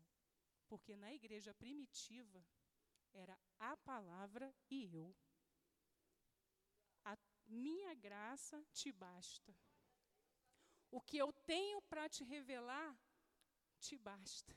porque 0.68 0.96
na 0.96 1.12
igreja 1.12 1.52
primitiva 1.56 2.46
era 3.14 3.38
a 3.60 3.78
palavra 3.78 4.54
e 4.70 4.96
eu. 4.96 5.16
A 7.06 7.18
minha 7.48 7.94
graça 7.94 8.64
te 8.72 8.92
basta. 8.92 9.56
O 10.92 11.02
que 11.02 11.18
eu 11.18 11.32
tenho 11.46 11.82
para 11.82 12.08
te 12.10 12.24
revelar 12.24 12.96
te 13.80 13.98
basta. 13.98 14.56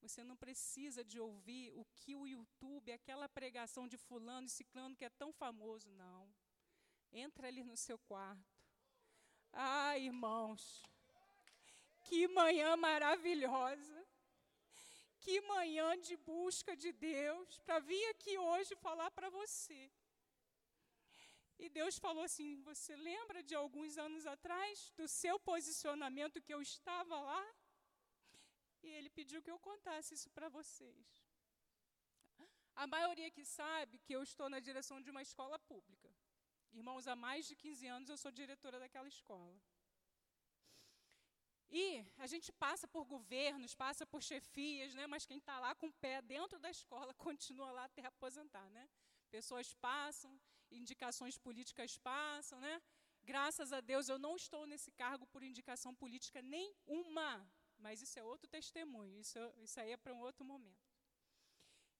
Você 0.00 0.22
não 0.22 0.36
precisa 0.36 1.04
de 1.04 1.18
ouvir 1.18 1.72
o 1.74 1.84
que 1.96 2.14
o 2.14 2.26
YouTube, 2.26 2.92
aquela 2.92 3.28
pregação 3.28 3.88
de 3.88 3.96
fulano 3.96 4.46
e 4.46 4.50
ciclano 4.50 4.96
que 4.96 5.04
é 5.04 5.10
tão 5.10 5.32
famoso, 5.32 5.90
não. 5.90 6.32
Entra 7.10 7.48
ali 7.48 7.64
no 7.64 7.76
seu 7.76 7.98
quarto. 7.98 8.58
Ah, 9.52 9.98
irmãos, 9.98 10.82
que 12.04 12.28
manhã 12.28 12.76
maravilhosa. 12.76 14.07
Que 15.28 15.40
manhã 15.54 15.88
de 16.06 16.14
busca 16.28 16.72
de 16.82 16.90
Deus 16.90 17.58
para 17.64 17.78
vir 17.88 18.04
aqui 18.12 18.34
hoje 18.50 18.70
falar 18.84 19.10
para 19.16 19.28
você. 19.38 19.80
E 21.62 21.68
Deus 21.78 21.98
falou 22.04 22.24
assim: 22.28 22.50
Você 22.68 22.92
lembra 23.08 23.42
de 23.48 23.54
alguns 23.62 23.98
anos 24.06 24.24
atrás 24.34 24.90
do 25.00 25.06
seu 25.06 25.36
posicionamento 25.50 26.44
que 26.46 26.54
eu 26.56 26.62
estava 26.62 27.20
lá? 27.30 27.44
E 28.82 28.88
ele 28.96 29.10
pediu 29.18 29.42
que 29.42 29.52
eu 29.54 29.58
contasse 29.68 30.14
isso 30.18 30.30
para 30.36 30.48
vocês. 30.58 31.06
A 32.84 32.86
maioria 32.86 33.30
que 33.36 33.44
sabe 33.44 33.98
que 34.06 34.14
eu 34.18 34.22
estou 34.30 34.48
na 34.54 34.60
direção 34.68 34.98
de 35.04 35.10
uma 35.14 35.24
escola 35.28 35.58
pública. 35.72 36.10
Irmãos, 36.72 37.06
há 37.06 37.16
mais 37.26 37.44
de 37.50 37.54
15 37.54 37.86
anos 37.96 38.08
eu 38.08 38.16
sou 38.24 38.32
diretora 38.42 38.78
daquela 38.84 39.10
escola. 39.16 39.60
E 41.70 42.04
a 42.16 42.26
gente 42.26 42.50
passa 42.52 42.88
por 42.88 43.04
governos, 43.04 43.74
passa 43.74 44.06
por 44.06 44.22
chefias, 44.22 44.94
né? 44.94 45.06
mas 45.06 45.26
quem 45.26 45.38
está 45.38 45.60
lá 45.60 45.74
com 45.74 45.88
o 45.88 45.92
pé 45.92 46.22
dentro 46.22 46.58
da 46.58 46.70
escola 46.70 47.12
continua 47.26 47.70
lá 47.70 47.84
até 47.84 48.04
aposentar. 48.06 48.68
Né? 48.70 48.88
Pessoas 49.30 49.74
passam, 49.74 50.40
indicações 50.70 51.36
políticas 51.36 51.98
passam. 51.98 52.58
Né? 52.60 52.80
Graças 53.22 53.72
a 53.72 53.80
Deus 53.80 54.08
eu 54.08 54.18
não 54.18 54.34
estou 54.36 54.66
nesse 54.66 54.90
cargo 54.92 55.26
por 55.26 55.42
indicação 55.42 55.94
política 55.94 56.40
nenhuma, 56.40 57.46
mas 57.78 58.00
isso 58.00 58.18
é 58.18 58.24
outro 58.24 58.48
testemunho, 58.48 59.18
isso, 59.18 59.38
isso 59.58 59.78
aí 59.78 59.92
é 59.92 59.96
para 59.96 60.14
um 60.14 60.20
outro 60.20 60.44
momento. 60.44 60.88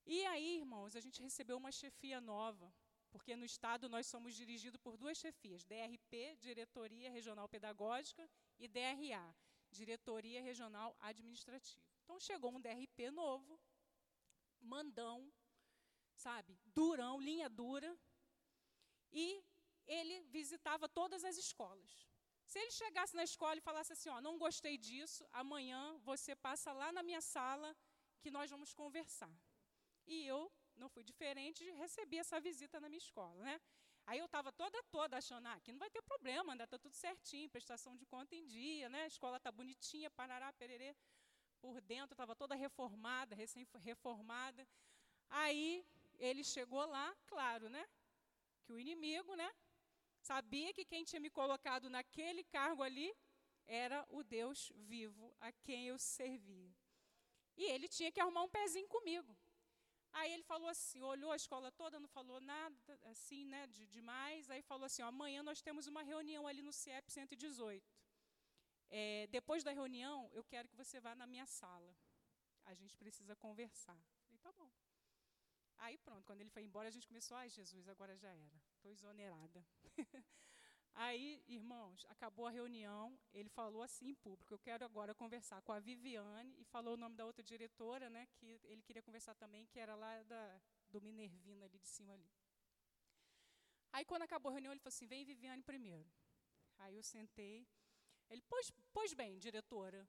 E 0.06 0.24
aí, 0.24 0.56
irmãos, 0.56 0.96
a 0.96 1.00
gente 1.00 1.20
recebeu 1.20 1.58
uma 1.58 1.70
chefia 1.70 2.18
nova, 2.18 2.72
porque 3.10 3.36
no 3.36 3.44
Estado 3.44 3.90
nós 3.90 4.06
somos 4.06 4.34
dirigidos 4.34 4.80
por 4.80 4.96
duas 4.96 5.18
chefias, 5.18 5.64
DRP, 5.64 6.36
Diretoria 6.38 7.10
Regional 7.10 7.46
Pedagógica, 7.46 8.26
e 8.58 8.66
DRA, 8.66 9.36
Diretoria 9.70 10.42
Regional 10.42 10.96
Administrativa. 11.00 11.86
Então 12.04 12.18
chegou 12.18 12.52
um 12.52 12.60
DRP 12.60 13.10
novo, 13.10 13.60
mandão, 14.60 15.32
sabe, 16.14 16.58
durão, 16.66 17.20
linha 17.20 17.48
dura, 17.48 17.96
e 19.12 19.44
ele 19.86 20.22
visitava 20.24 20.88
todas 20.88 21.24
as 21.24 21.36
escolas. 21.36 22.08
Se 22.44 22.58
ele 22.58 22.70
chegasse 22.70 23.14
na 23.14 23.24
escola 23.24 23.56
e 23.58 23.60
falasse 23.60 23.92
assim, 23.92 24.08
ó, 24.08 24.20
não 24.20 24.38
gostei 24.38 24.78
disso, 24.78 25.26
amanhã 25.32 25.98
você 25.98 26.34
passa 26.34 26.72
lá 26.72 26.90
na 26.90 27.02
minha 27.02 27.20
sala 27.20 27.76
que 28.20 28.30
nós 28.30 28.50
vamos 28.50 28.72
conversar. 28.72 29.34
E 30.06 30.26
eu 30.26 30.50
não 30.74 30.88
fui 30.88 31.04
diferente, 31.04 31.70
recebi 31.72 32.16
essa 32.18 32.40
visita 32.40 32.80
na 32.80 32.88
minha 32.88 32.98
escola, 32.98 33.42
né? 33.44 33.60
Aí 34.08 34.20
eu 34.20 34.24
estava 34.24 34.50
toda, 34.50 34.82
toda 34.84 35.18
achando, 35.18 35.46
ah, 35.48 35.52
aqui 35.52 35.70
não 35.70 35.78
vai 35.78 35.90
ter 35.90 36.00
problema, 36.00 36.52
ainda 36.52 36.64
está 36.64 36.78
tudo 36.78 36.94
certinho, 36.94 37.50
prestação 37.50 37.94
de 37.94 38.06
conta 38.06 38.34
em 38.34 38.46
dia, 38.46 38.88
né? 38.88 39.02
a 39.02 39.06
escola 39.06 39.36
está 39.36 39.52
bonitinha, 39.52 40.10
parará, 40.10 40.50
pererê. 40.54 40.96
Por 41.60 41.78
dentro 41.82 42.14
estava 42.14 42.34
toda 42.34 42.54
reformada, 42.54 43.36
recém-reformada. 43.36 44.66
Aí 45.28 45.84
ele 46.18 46.42
chegou 46.42 46.86
lá, 46.86 47.14
claro, 47.26 47.68
né? 47.68 47.86
Que 48.64 48.72
o 48.72 48.78
inimigo, 48.78 49.34
né? 49.34 49.50
Sabia 50.22 50.72
que 50.72 50.86
quem 50.86 51.04
tinha 51.04 51.20
me 51.20 51.28
colocado 51.28 51.90
naquele 51.90 52.44
cargo 52.44 52.82
ali 52.82 53.14
era 53.66 54.06
o 54.08 54.22
Deus 54.22 54.72
vivo 54.74 55.36
a 55.38 55.52
quem 55.52 55.88
eu 55.88 55.98
servia. 55.98 56.74
E 57.58 57.64
ele 57.64 57.86
tinha 57.88 58.10
que 58.10 58.20
arrumar 58.20 58.42
um 58.44 58.48
pezinho 58.48 58.88
comigo. 58.88 59.36
Aí 60.12 60.32
ele 60.32 60.42
falou 60.42 60.68
assim, 60.68 61.02
olhou 61.02 61.30
a 61.30 61.36
escola 61.36 61.70
toda, 61.70 62.00
não 62.00 62.08
falou 62.08 62.40
nada 62.40 63.00
assim, 63.04 63.44
né, 63.44 63.66
de 63.66 63.86
demais. 63.86 64.50
Aí 64.50 64.62
falou 64.62 64.84
assim: 64.84 65.02
ó, 65.02 65.06
amanhã 65.06 65.42
nós 65.42 65.60
temos 65.60 65.86
uma 65.86 66.02
reunião 66.02 66.46
ali 66.46 66.62
no 66.62 66.72
CIEP 66.72 67.10
118. 67.10 67.84
É, 68.90 69.26
depois 69.28 69.62
da 69.62 69.72
reunião, 69.72 70.30
eu 70.32 70.42
quero 70.42 70.68
que 70.68 70.76
você 70.76 70.98
vá 71.00 71.14
na 71.14 71.26
minha 71.26 71.46
sala. 71.46 71.94
A 72.64 72.74
gente 72.74 72.96
precisa 72.96 73.36
conversar. 73.36 73.98
Falei, 74.24 74.38
tá 74.38 74.52
bom. 74.52 74.70
Aí 75.78 75.96
pronto, 75.98 76.24
quando 76.24 76.40
ele 76.40 76.50
foi 76.50 76.62
embora, 76.62 76.88
a 76.88 76.90
gente 76.90 77.06
começou, 77.06 77.36
ai 77.36 77.48
Jesus, 77.48 77.86
agora 77.88 78.16
já 78.16 78.30
era, 78.30 78.60
estou 78.76 78.90
exonerada. 78.90 79.64
Aí, 80.94 81.42
irmãos, 81.46 82.04
acabou 82.08 82.46
a 82.46 82.50
reunião, 82.50 83.16
ele 83.32 83.48
falou 83.48 83.82
assim 83.82 84.08
em 84.08 84.14
público, 84.14 84.52
eu 84.52 84.58
quero 84.58 84.84
agora 84.84 85.14
conversar 85.14 85.62
com 85.62 85.72
a 85.72 85.78
Viviane, 85.78 86.54
e 86.58 86.64
falou 86.64 86.94
o 86.94 86.96
nome 86.96 87.16
da 87.16 87.24
outra 87.24 87.42
diretora, 87.42 88.10
né, 88.10 88.26
que 88.34 88.60
ele 88.64 88.82
queria 88.82 89.02
conversar 89.02 89.34
também, 89.36 89.64
que 89.66 89.78
era 89.78 89.94
lá 89.94 90.22
da, 90.24 90.60
do 90.90 91.00
Minervina, 91.00 91.66
ali 91.66 91.78
de 91.78 91.86
cima 91.86 92.14
ali. 92.14 92.28
Aí, 93.92 94.04
quando 94.04 94.22
acabou 94.22 94.50
a 94.50 94.52
reunião, 94.52 94.72
ele 94.72 94.80
falou 94.80 94.94
assim, 94.94 95.06
vem 95.06 95.24
Viviane 95.24 95.62
primeiro. 95.62 96.10
Aí 96.78 96.96
eu 96.96 97.02
sentei, 97.02 97.66
ele, 98.28 98.42
pois, 98.42 98.72
pois 98.92 99.14
bem, 99.14 99.38
diretora, 99.38 100.06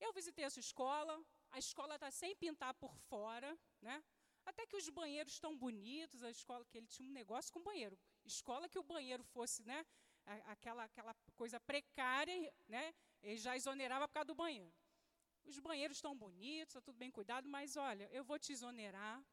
eu 0.00 0.12
visitei 0.12 0.44
essa 0.44 0.60
escola, 0.60 1.22
a 1.50 1.58
escola 1.58 1.94
está 1.94 2.10
sem 2.10 2.34
pintar 2.34 2.74
por 2.74 2.96
fora, 2.96 3.56
né, 3.80 4.02
até 4.44 4.66
que 4.66 4.76
os 4.76 4.88
banheiros 4.88 5.34
estão 5.34 5.56
bonitos, 5.56 6.22
a 6.22 6.30
escola, 6.30 6.64
que 6.64 6.76
ele 6.78 6.86
tinha 6.86 7.08
um 7.08 7.12
negócio 7.12 7.52
com 7.52 7.62
banheiro. 7.62 7.98
Escola 8.24 8.68
que 8.68 8.78
o 8.78 8.82
banheiro 8.82 9.22
fosse, 9.22 9.62
né, 9.62 9.86
aquela, 10.46 10.84
aquela 10.84 11.14
coisa 11.36 11.58
precária, 11.60 12.52
né, 12.68 12.94
ele 13.22 13.36
já 13.38 13.56
exonerava 13.56 14.06
por 14.08 14.14
causa 14.14 14.26
do 14.26 14.34
banheiro. 14.34 14.72
Os 15.44 15.58
banheiros 15.58 15.96
estão 15.96 16.16
bonitos, 16.16 16.70
está 16.70 16.80
tudo 16.80 16.96
bem 16.96 17.10
cuidado, 17.10 17.48
mas 17.48 17.76
olha, 17.76 18.08
eu 18.12 18.22
vou 18.24 18.38
te 18.38 18.52
exonerar 18.52 19.24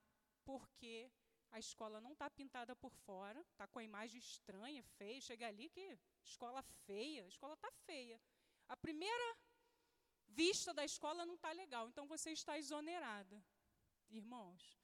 porque 0.44 1.12
a 1.52 1.60
escola 1.60 2.00
não 2.02 2.14
está 2.14 2.30
pintada 2.30 2.76
por 2.76 2.92
fora, 2.92 3.40
está 3.42 3.68
com 3.68 3.80
a 3.80 3.84
imagem 3.84 4.20
estranha, 4.20 4.84
feia. 4.84 5.22
Chega 5.22 5.48
ali 5.48 5.70
que 5.70 5.98
escola 6.24 6.62
feia, 6.86 7.24
a 7.24 7.28
escola 7.28 7.54
está 7.54 7.72
feia. 7.86 8.20
A 8.68 8.78
primeira 8.78 9.38
vista 10.28 10.74
da 10.74 10.86
escola 10.86 11.26
não 11.26 11.36
está 11.36 11.52
legal, 11.52 11.90
então 11.90 12.08
você 12.08 12.32
está 12.32 12.58
exonerada. 12.58 13.44
Irmãos, 14.10 14.80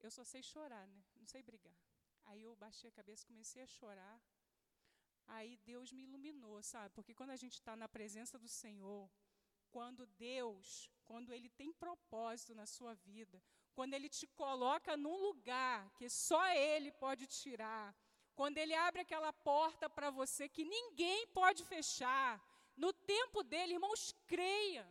eu 0.00 0.10
só 0.10 0.24
sei 0.24 0.42
chorar, 0.42 0.86
né? 0.86 1.04
Não 1.16 1.26
sei 1.26 1.42
brigar. 1.42 1.76
Aí 2.26 2.42
eu 2.42 2.54
baixei 2.56 2.88
a 2.90 2.92
cabeça, 2.92 3.26
comecei 3.26 3.62
a 3.62 3.66
chorar. 3.66 4.20
Aí 5.26 5.56
Deus 5.64 5.92
me 5.92 6.02
iluminou, 6.02 6.62
sabe? 6.62 6.90
Porque 6.94 7.14
quando 7.14 7.30
a 7.30 7.36
gente 7.36 7.54
está 7.54 7.74
na 7.76 7.88
presença 7.88 8.38
do 8.38 8.48
Senhor, 8.48 9.10
quando 9.70 10.06
Deus, 10.06 10.90
quando 11.04 11.32
Ele 11.32 11.48
tem 11.48 11.72
propósito 11.72 12.54
na 12.54 12.66
sua 12.66 12.94
vida, 12.94 13.42
quando 13.74 13.94
Ele 13.94 14.08
te 14.08 14.26
coloca 14.26 14.96
num 14.96 15.16
lugar 15.16 15.90
que 15.96 16.08
só 16.08 16.46
Ele 16.50 16.92
pode 16.92 17.26
tirar, 17.26 17.94
quando 18.34 18.58
Ele 18.58 18.74
abre 18.74 19.00
aquela 19.00 19.32
porta 19.32 19.88
para 19.88 20.10
você 20.10 20.48
que 20.48 20.64
ninguém 20.64 21.26
pode 21.28 21.64
fechar, 21.64 22.40
no 22.76 22.92
tempo 22.92 23.42
dele, 23.42 23.74
irmãos, 23.74 24.14
creia, 24.26 24.86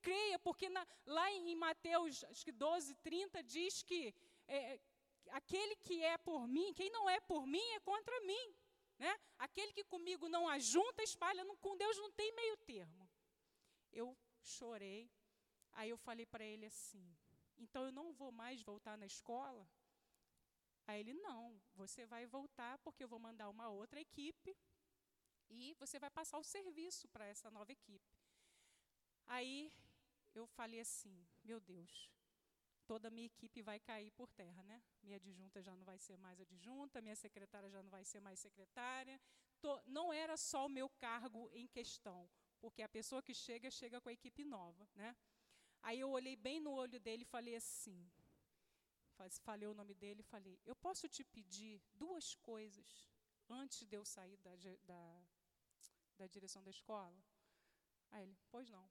creia, 0.00 0.38
porque 0.38 0.68
na, 0.68 0.86
lá 1.06 1.30
em 1.32 1.54
Mateus 1.56 2.24
acho 2.24 2.44
que 2.44 2.52
12, 2.52 2.94
30 2.96 3.42
diz 3.42 3.82
que 3.82 4.14
é, 4.46 4.78
aquele 5.30 5.76
que 5.76 6.02
é 6.02 6.18
por 6.18 6.46
mim, 6.46 6.74
quem 6.74 6.90
não 6.90 7.08
é 7.08 7.20
por 7.20 7.46
mim 7.46 7.66
é 7.72 7.80
contra 7.80 8.20
mim. 8.20 8.54
Né? 9.02 9.12
Aquele 9.36 9.72
que 9.72 9.82
comigo 9.82 10.28
não 10.28 10.48
ajunta, 10.48 11.02
espalha, 11.02 11.42
não, 11.42 11.56
com 11.56 11.76
Deus 11.76 11.96
não 11.98 12.12
tem 12.12 12.30
meio 12.40 12.56
termo. 12.58 13.10
Eu 13.92 14.16
chorei, 14.40 15.10
aí 15.72 15.90
eu 15.90 15.96
falei 15.96 16.24
para 16.24 16.44
ele 16.44 16.66
assim: 16.66 17.04
então 17.58 17.84
eu 17.84 17.90
não 17.90 18.12
vou 18.12 18.30
mais 18.30 18.62
voltar 18.62 18.96
na 18.96 19.04
escola? 19.04 19.68
Aí 20.86 21.00
ele: 21.00 21.14
não, 21.14 21.60
você 21.74 22.06
vai 22.06 22.26
voltar 22.26 22.78
porque 22.78 23.02
eu 23.02 23.08
vou 23.08 23.18
mandar 23.18 23.48
uma 23.48 23.68
outra 23.68 24.00
equipe 24.00 24.56
e 25.50 25.74
você 25.80 25.98
vai 25.98 26.10
passar 26.18 26.38
o 26.38 26.44
serviço 26.44 27.08
para 27.08 27.26
essa 27.26 27.50
nova 27.50 27.72
equipe. 27.72 28.16
Aí 29.26 29.72
eu 30.32 30.46
falei 30.46 30.78
assim: 30.78 31.26
meu 31.42 31.58
Deus, 31.58 32.08
toda 32.92 33.08
a 33.08 33.10
minha 33.10 33.28
equipe 33.34 33.62
vai 33.62 33.80
cair 33.80 34.10
por 34.10 34.28
terra, 34.40 34.62
né? 34.64 34.82
Minha 35.02 35.16
adjunta 35.16 35.62
já 35.62 35.74
não 35.74 35.84
vai 35.90 35.98
ser 36.06 36.18
mais 36.18 36.38
adjunta, 36.38 37.00
minha 37.00 37.16
secretária 37.16 37.70
já 37.70 37.82
não 37.82 37.88
vai 37.88 38.04
ser 38.04 38.20
mais 38.20 38.38
secretária. 38.38 39.18
Tô, 39.62 39.80
não 39.86 40.12
era 40.12 40.36
só 40.36 40.66
o 40.66 40.68
meu 40.78 40.90
cargo 41.06 41.50
em 41.54 41.66
questão, 41.66 42.28
porque 42.60 42.82
a 42.82 42.88
pessoa 42.96 43.22
que 43.22 43.32
chega, 43.32 43.70
chega 43.70 43.98
com 43.98 44.10
a 44.10 44.12
equipe 44.12 44.44
nova, 44.44 44.86
né? 44.94 45.16
Aí 45.82 46.00
eu 46.00 46.10
olhei 46.10 46.36
bem 46.36 46.60
no 46.60 46.72
olho 46.82 47.00
dele 47.00 47.22
e 47.22 47.32
falei 47.36 47.54
assim, 47.56 47.98
falei 49.48 49.66
o 49.66 49.78
nome 49.80 49.94
dele 49.94 50.20
e 50.20 50.30
falei, 50.34 50.60
eu 50.66 50.76
posso 50.76 51.08
te 51.08 51.24
pedir 51.24 51.80
duas 51.94 52.34
coisas 52.34 53.10
antes 53.48 53.86
de 53.86 53.96
eu 53.96 54.04
sair 54.04 54.36
da, 54.36 54.54
da, 54.82 55.02
da 56.18 56.26
direção 56.26 56.62
da 56.62 56.70
escola? 56.70 57.24
Aí 58.10 58.22
ele, 58.24 58.36
pois 58.50 58.68
não. 58.68 58.86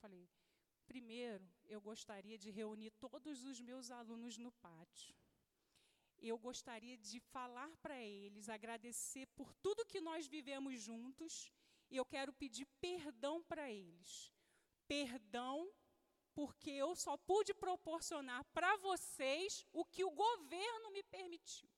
Falei, 0.00 0.30
Primeiro, 0.86 1.46
eu 1.66 1.80
gostaria 1.80 2.38
de 2.38 2.50
reunir 2.50 2.90
todos 2.92 3.44
os 3.44 3.60
meus 3.60 3.90
alunos 3.90 4.36
no 4.36 4.52
pátio. 4.52 5.14
Eu 6.18 6.38
gostaria 6.38 6.96
de 6.96 7.18
falar 7.18 7.74
para 7.78 8.00
eles, 8.00 8.48
agradecer 8.48 9.26
por 9.28 9.52
tudo 9.54 9.86
que 9.86 10.00
nós 10.00 10.26
vivemos 10.26 10.80
juntos, 10.80 11.52
e 11.90 11.96
eu 11.96 12.04
quero 12.04 12.32
pedir 12.32 12.66
perdão 12.80 13.42
para 13.42 13.70
eles. 13.70 14.32
Perdão 14.86 15.72
porque 16.34 16.70
eu 16.70 16.94
só 16.94 17.16
pude 17.16 17.52
proporcionar 17.52 18.44
para 18.52 18.76
vocês 18.76 19.66
o 19.72 19.84
que 19.84 20.04
o 20.04 20.10
governo 20.10 20.90
me 20.90 21.02
permitiu. 21.02 21.68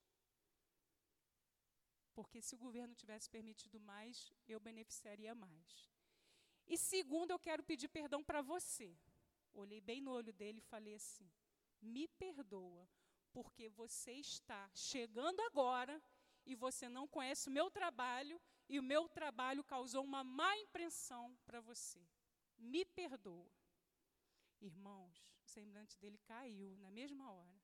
Porque 2.14 2.40
se 2.40 2.54
o 2.54 2.58
governo 2.58 2.94
tivesse 2.94 3.28
permitido 3.28 3.80
mais, 3.80 4.32
eu 4.46 4.60
beneficiaria 4.60 5.34
mais. 5.34 5.93
E 6.66 6.76
segundo, 6.78 7.30
eu 7.30 7.38
quero 7.38 7.62
pedir 7.62 7.88
perdão 7.88 8.22
para 8.22 8.42
você. 8.42 8.96
Olhei 9.52 9.80
bem 9.80 10.00
no 10.00 10.10
olho 10.12 10.32
dele 10.32 10.58
e 10.58 10.70
falei 10.70 10.94
assim: 10.94 11.30
me 11.80 12.08
perdoa, 12.08 12.88
porque 13.32 13.68
você 13.68 14.12
está 14.12 14.70
chegando 14.74 15.40
agora 15.42 16.02
e 16.46 16.54
você 16.54 16.88
não 16.88 17.06
conhece 17.06 17.48
o 17.48 17.52
meu 17.52 17.70
trabalho 17.70 18.40
e 18.68 18.78
o 18.78 18.82
meu 18.82 19.08
trabalho 19.08 19.62
causou 19.62 20.02
uma 20.02 20.24
má 20.24 20.56
impressão 20.58 21.36
para 21.44 21.60
você. 21.60 22.00
Me 22.56 22.84
perdoa. 22.84 23.52
Irmãos, 24.60 25.34
o 25.44 25.48
semblante 25.48 25.98
dele 25.98 26.18
caiu 26.18 26.76
na 26.76 26.90
mesma 26.90 27.30
hora. 27.30 27.63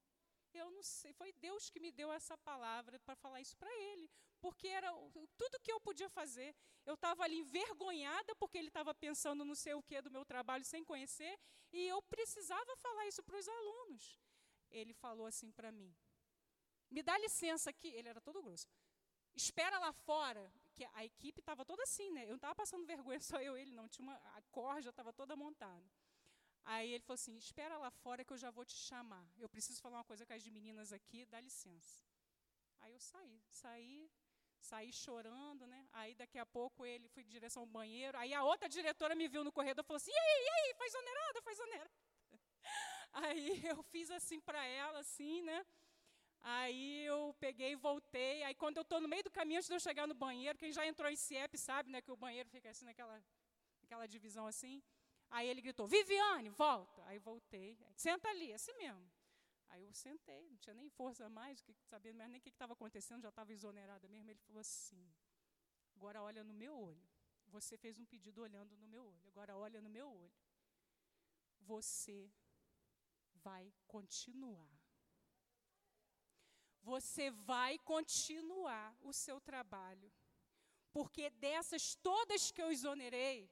Eu 0.52 0.70
não 0.70 0.82
sei, 0.82 1.12
foi 1.12 1.32
Deus 1.32 1.70
que 1.70 1.78
me 1.78 1.92
deu 1.92 2.12
essa 2.12 2.36
palavra 2.38 2.98
para 3.00 3.14
falar 3.14 3.40
isso 3.40 3.56
para 3.56 3.72
ele, 3.90 4.10
porque 4.40 4.66
era 4.68 4.90
tudo 5.36 5.60
que 5.60 5.70
eu 5.72 5.80
podia 5.80 6.08
fazer. 6.08 6.54
Eu 6.84 6.94
estava 6.94 7.22
ali 7.22 7.38
envergonhada 7.38 8.34
porque 8.34 8.58
ele 8.58 8.68
estava 8.68 8.92
pensando 8.94 9.44
no 9.44 9.54
sei 9.54 9.74
o 9.74 9.82
que 9.82 10.02
do 10.02 10.10
meu 10.10 10.24
trabalho 10.24 10.64
sem 10.64 10.84
conhecer, 10.84 11.38
e 11.72 11.86
eu 11.86 12.02
precisava 12.02 12.76
falar 12.76 13.06
isso 13.06 13.22
para 13.22 13.38
os 13.38 13.48
alunos. 13.48 14.18
Ele 14.70 14.92
falou 14.92 15.26
assim 15.26 15.52
para 15.52 15.70
mim: 15.70 15.94
"Me 16.90 17.02
dá 17.02 17.16
licença 17.18 17.70
aqui", 17.70 17.88
ele 17.88 18.08
era 18.08 18.20
todo 18.20 18.42
grosso. 18.42 18.66
"Espera 19.34 19.78
lá 19.78 19.92
fora", 19.92 20.52
que 20.74 20.84
a 20.94 21.04
equipe 21.04 21.40
estava 21.40 21.64
toda 21.64 21.82
assim, 21.84 22.10
né? 22.10 22.24
Eu 22.24 22.30
não 22.30 22.36
estava 22.36 22.54
passando 22.54 22.86
vergonha 22.86 23.20
só 23.36 23.40
eu, 23.40 23.56
ele 23.56 23.72
não, 23.72 23.88
tinha 23.88 24.04
uma 24.06 24.14
a 24.14 24.42
corja 24.50 24.90
estava 24.90 25.12
toda 25.12 25.36
montada. 25.36 25.90
Aí 26.64 26.92
ele 26.92 27.02
falou 27.04 27.14
assim: 27.14 27.36
Espera 27.36 27.76
lá 27.78 27.90
fora 27.90 28.24
que 28.24 28.32
eu 28.32 28.38
já 28.38 28.50
vou 28.50 28.64
te 28.64 28.74
chamar. 28.74 29.26
Eu 29.38 29.48
preciso 29.48 29.80
falar 29.80 29.98
uma 29.98 30.04
coisa 30.04 30.24
com 30.26 30.32
as 30.32 30.46
meninas 30.48 30.92
aqui, 30.92 31.24
dá 31.26 31.40
licença. 31.40 32.04
Aí 32.80 32.92
eu 32.92 33.00
saí, 33.00 33.42
saí, 33.50 34.10
saí 34.60 34.92
chorando, 34.92 35.66
né? 35.66 35.88
Aí 35.92 36.14
daqui 36.14 36.38
a 36.38 36.46
pouco 36.46 36.84
ele 36.86 37.08
foi 37.08 37.22
em 37.22 37.28
direção 37.28 37.62
ao 37.62 37.66
banheiro. 37.66 38.16
Aí 38.18 38.32
a 38.32 38.42
outra 38.44 38.68
diretora 38.68 39.14
me 39.14 39.28
viu 39.28 39.44
no 39.44 39.52
corredor 39.52 39.84
e 39.84 39.86
falou 39.86 39.96
assim: 39.96 40.10
E 40.10 40.18
aí, 40.18 40.44
e 40.44 40.50
aí, 40.50 40.74
faz 40.74 40.94
onerada, 40.94 41.42
faz 41.42 41.60
onerada. 41.60 41.90
Aí 43.12 43.66
eu 43.66 43.82
fiz 43.82 44.08
assim 44.10 44.40
para 44.40 44.64
ela, 44.64 45.00
assim, 45.00 45.42
né? 45.42 45.66
Aí 46.42 47.04
eu 47.04 47.34
peguei 47.38 47.72
e 47.72 47.76
voltei. 47.76 48.42
Aí 48.44 48.54
quando 48.54 48.76
eu 48.78 48.82
estou 48.82 49.00
no 49.00 49.08
meio 49.08 49.22
do 49.22 49.30
caminho, 49.30 49.58
antes 49.58 49.68
de 49.68 49.74
eu 49.74 49.80
chegar 49.80 50.06
no 50.06 50.14
banheiro, 50.14 50.58
quem 50.58 50.72
já 50.72 50.86
entrou 50.86 51.10
em 51.10 51.16
CIEP 51.16 51.58
sabe, 51.58 51.90
né? 51.90 52.00
Que 52.00 52.12
o 52.12 52.16
banheiro 52.16 52.48
fica 52.48 52.70
assim 52.70 52.84
naquela, 52.84 53.22
naquela 53.82 54.06
divisão 54.06 54.46
assim. 54.46 54.82
Aí 55.30 55.48
ele 55.48 55.60
gritou: 55.60 55.86
Viviane, 55.86 56.48
volta. 56.50 57.04
Aí 57.06 57.18
voltei. 57.18 57.78
Senta 57.96 58.28
ali, 58.28 58.52
assim 58.52 58.72
mesmo. 58.74 59.10
Aí 59.68 59.84
eu 59.84 59.92
sentei, 59.94 60.48
não 60.50 60.56
tinha 60.56 60.74
nem 60.74 60.88
força 60.88 61.28
mais, 61.28 61.64
sabendo 61.84 62.16
mais 62.18 62.30
nem 62.30 62.40
o 62.40 62.42
que 62.42 62.48
estava 62.48 62.72
acontecendo, 62.72 63.22
já 63.22 63.28
estava 63.28 63.52
exonerada 63.52 64.08
mesmo. 64.08 64.28
Ele 64.30 64.40
falou 64.40 64.60
assim: 64.60 65.02
agora 65.94 66.22
olha 66.22 66.42
no 66.42 66.52
meu 66.52 66.76
olho. 66.76 67.08
Você 67.46 67.76
fez 67.76 67.98
um 67.98 68.04
pedido 68.04 68.42
olhando 68.42 68.76
no 68.76 68.86
meu 68.86 69.04
olho, 69.04 69.28
agora 69.28 69.56
olha 69.56 69.80
no 69.80 69.90
meu 69.90 70.08
olho. 70.08 70.32
Você 71.60 72.32
vai 73.34 73.72
continuar. 73.86 74.70
Você 76.82 77.30
vai 77.30 77.78
continuar 77.78 78.96
o 79.02 79.12
seu 79.12 79.40
trabalho. 79.40 80.10
Porque 80.92 81.30
dessas 81.30 81.94
todas 81.96 82.50
que 82.50 82.62
eu 82.62 82.70
exonerei, 82.72 83.48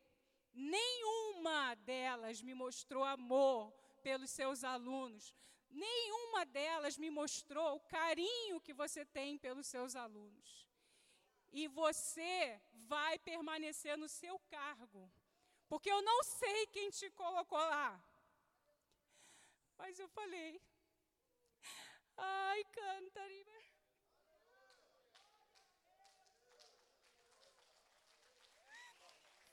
nenhuma 0.58 1.74
delas 1.76 2.42
me 2.42 2.54
mostrou 2.54 3.04
amor 3.04 3.72
pelos 4.02 4.30
seus 4.30 4.64
alunos. 4.64 5.34
Nenhuma 5.70 6.44
delas 6.46 6.96
me 6.96 7.10
mostrou 7.10 7.76
o 7.76 7.80
carinho 7.80 8.60
que 8.60 8.72
você 8.72 9.04
tem 9.04 9.38
pelos 9.38 9.66
seus 9.66 9.94
alunos. 9.94 10.68
E 11.52 11.68
você 11.68 12.60
vai 12.72 13.18
permanecer 13.18 13.96
no 13.96 14.08
seu 14.08 14.38
cargo. 14.50 15.10
Porque 15.68 15.90
eu 15.90 16.02
não 16.02 16.22
sei 16.24 16.66
quem 16.68 16.90
te 16.90 17.10
colocou 17.10 17.58
lá. 17.58 18.02
Mas 19.76 19.98
eu 19.98 20.08
falei, 20.08 20.60
ai, 22.16 22.64
Cantarina. 22.64 23.77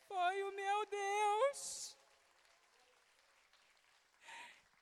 Foi 0.07 0.43
o 0.43 0.51
meu 0.51 0.85
Deus. 0.85 1.97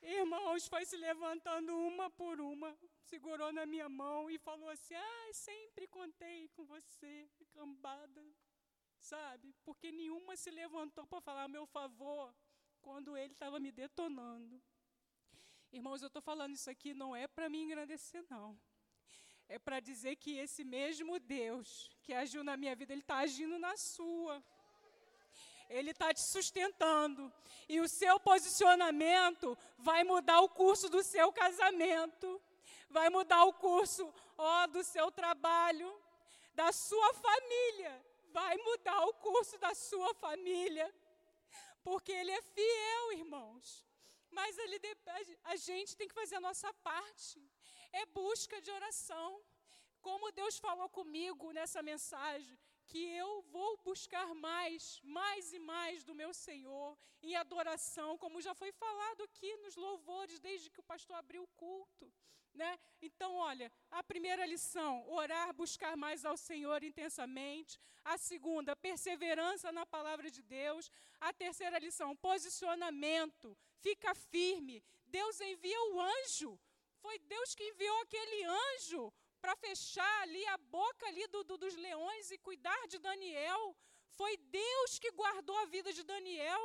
Irmãos, 0.02 0.66
foi 0.68 0.84
se 0.84 0.96
levantando 0.98 1.74
uma 1.78 2.10
por 2.10 2.38
uma, 2.38 2.76
segurou 3.10 3.50
na 3.50 3.64
minha 3.64 3.88
mão 3.88 4.30
e 4.30 4.36
falou 4.38 4.68
assim: 4.68 4.94
Ah, 4.94 5.30
sempre 5.32 5.86
contei 5.88 6.48
com 6.48 6.64
você, 6.66 7.26
cambada, 7.54 8.22
sabe? 8.98 9.54
Porque 9.64 9.90
nenhuma 9.90 10.36
se 10.36 10.50
levantou 10.50 11.06
para 11.06 11.22
falar 11.22 11.44
a 11.44 11.48
meu 11.48 11.66
favor 11.66 12.34
quando 12.82 13.16
ele 13.16 13.32
estava 13.32 13.58
me 13.58 13.72
detonando. 13.72 14.62
Irmãos, 15.72 16.02
eu 16.02 16.08
estou 16.08 16.22
falando 16.22 16.54
isso 16.54 16.70
aqui 16.70 16.92
não 16.92 17.16
é 17.16 17.26
para 17.26 17.48
me 17.48 17.58
engrandecer, 17.62 18.22
não. 18.28 18.60
É 19.48 19.58
para 19.58 19.80
dizer 19.80 20.16
que 20.16 20.36
esse 20.36 20.64
mesmo 20.64 21.18
Deus 21.18 21.90
que 22.02 22.12
agiu 22.12 22.44
na 22.44 22.56
minha 22.56 22.76
vida, 22.76 22.92
Ele 22.92 23.00
está 23.00 23.18
agindo 23.18 23.58
na 23.58 23.76
sua. 23.76 24.42
Ele 25.68 25.90
está 25.90 26.12
te 26.12 26.20
sustentando. 26.20 27.32
E 27.68 27.80
o 27.80 27.88
seu 27.88 28.18
posicionamento 28.20 29.56
vai 29.78 30.04
mudar 30.04 30.40
o 30.40 30.48
curso 30.48 30.88
do 30.88 31.02
seu 31.02 31.32
casamento, 31.32 32.40
vai 32.90 33.08
mudar 33.10 33.44
o 33.44 33.52
curso, 33.52 34.12
ó, 34.36 34.66
do 34.66 34.82
seu 34.84 35.10
trabalho, 35.10 35.90
da 36.54 36.72
sua 36.72 37.14
família. 37.14 38.04
Vai 38.32 38.56
mudar 38.56 39.00
o 39.06 39.14
curso 39.14 39.56
da 39.58 39.74
sua 39.74 40.12
família. 40.14 40.92
Porque 41.82 42.12
ele 42.12 42.32
é 42.32 42.42
fiel, 42.42 43.12
irmãos. 43.12 43.84
Mas 44.30 44.58
ele, 44.58 44.80
a 45.44 45.56
gente 45.56 45.96
tem 45.96 46.08
que 46.08 46.14
fazer 46.14 46.36
a 46.36 46.40
nossa 46.40 46.72
parte. 46.74 47.40
É 47.92 48.04
busca 48.06 48.60
de 48.60 48.70
oração. 48.70 49.40
Como 50.02 50.32
Deus 50.32 50.58
falou 50.58 50.88
comigo 50.88 51.52
nessa 51.52 51.82
mensagem, 51.82 52.58
que 52.86 52.98
eu 52.98 53.42
vou 53.50 53.76
buscar 53.78 54.34
mais, 54.34 55.00
mais 55.02 55.52
e 55.52 55.58
mais 55.58 56.04
do 56.04 56.14
meu 56.14 56.32
Senhor 56.32 56.96
em 57.22 57.34
adoração, 57.36 58.18
como 58.18 58.40
já 58.40 58.54
foi 58.54 58.72
falado 58.72 59.22
aqui 59.22 59.56
nos 59.58 59.76
louvores 59.76 60.38
desde 60.38 60.70
que 60.70 60.80
o 60.80 60.88
pastor 60.92 61.16
abriu 61.16 61.42
o 61.42 61.52
culto. 61.56 62.12
Né? 62.52 62.78
Então, 63.02 63.34
olha, 63.34 63.72
a 63.90 64.02
primeira 64.02 64.46
lição, 64.46 65.08
orar, 65.10 65.52
buscar 65.52 65.96
mais 65.96 66.24
ao 66.24 66.36
Senhor 66.36 66.84
intensamente. 66.84 67.80
A 68.04 68.16
segunda, 68.16 68.76
perseverança 68.76 69.72
na 69.72 69.84
palavra 69.84 70.30
de 70.30 70.42
Deus. 70.42 70.90
A 71.20 71.32
terceira 71.32 71.78
lição, 71.78 72.14
posicionamento, 72.14 73.56
fica 73.80 74.14
firme. 74.14 74.84
Deus 75.06 75.40
envia 75.40 75.80
o 75.90 76.00
anjo. 76.00 76.60
Foi 76.98 77.18
Deus 77.18 77.54
que 77.56 77.64
enviou 77.64 78.00
aquele 78.02 78.44
anjo 78.44 79.12
para 79.44 79.56
fechar 79.56 80.22
ali 80.22 80.42
a 80.46 80.56
boca 80.56 81.06
ali 81.06 81.26
do, 81.26 81.44
do, 81.44 81.58
dos 81.58 81.74
leões 81.76 82.30
e 82.30 82.38
cuidar 82.38 82.82
de 82.88 82.98
Daniel. 82.98 83.76
Foi 84.18 84.38
Deus 84.38 84.98
que 84.98 85.10
guardou 85.10 85.58
a 85.58 85.66
vida 85.66 85.92
de 85.92 86.02
Daniel. 86.02 86.64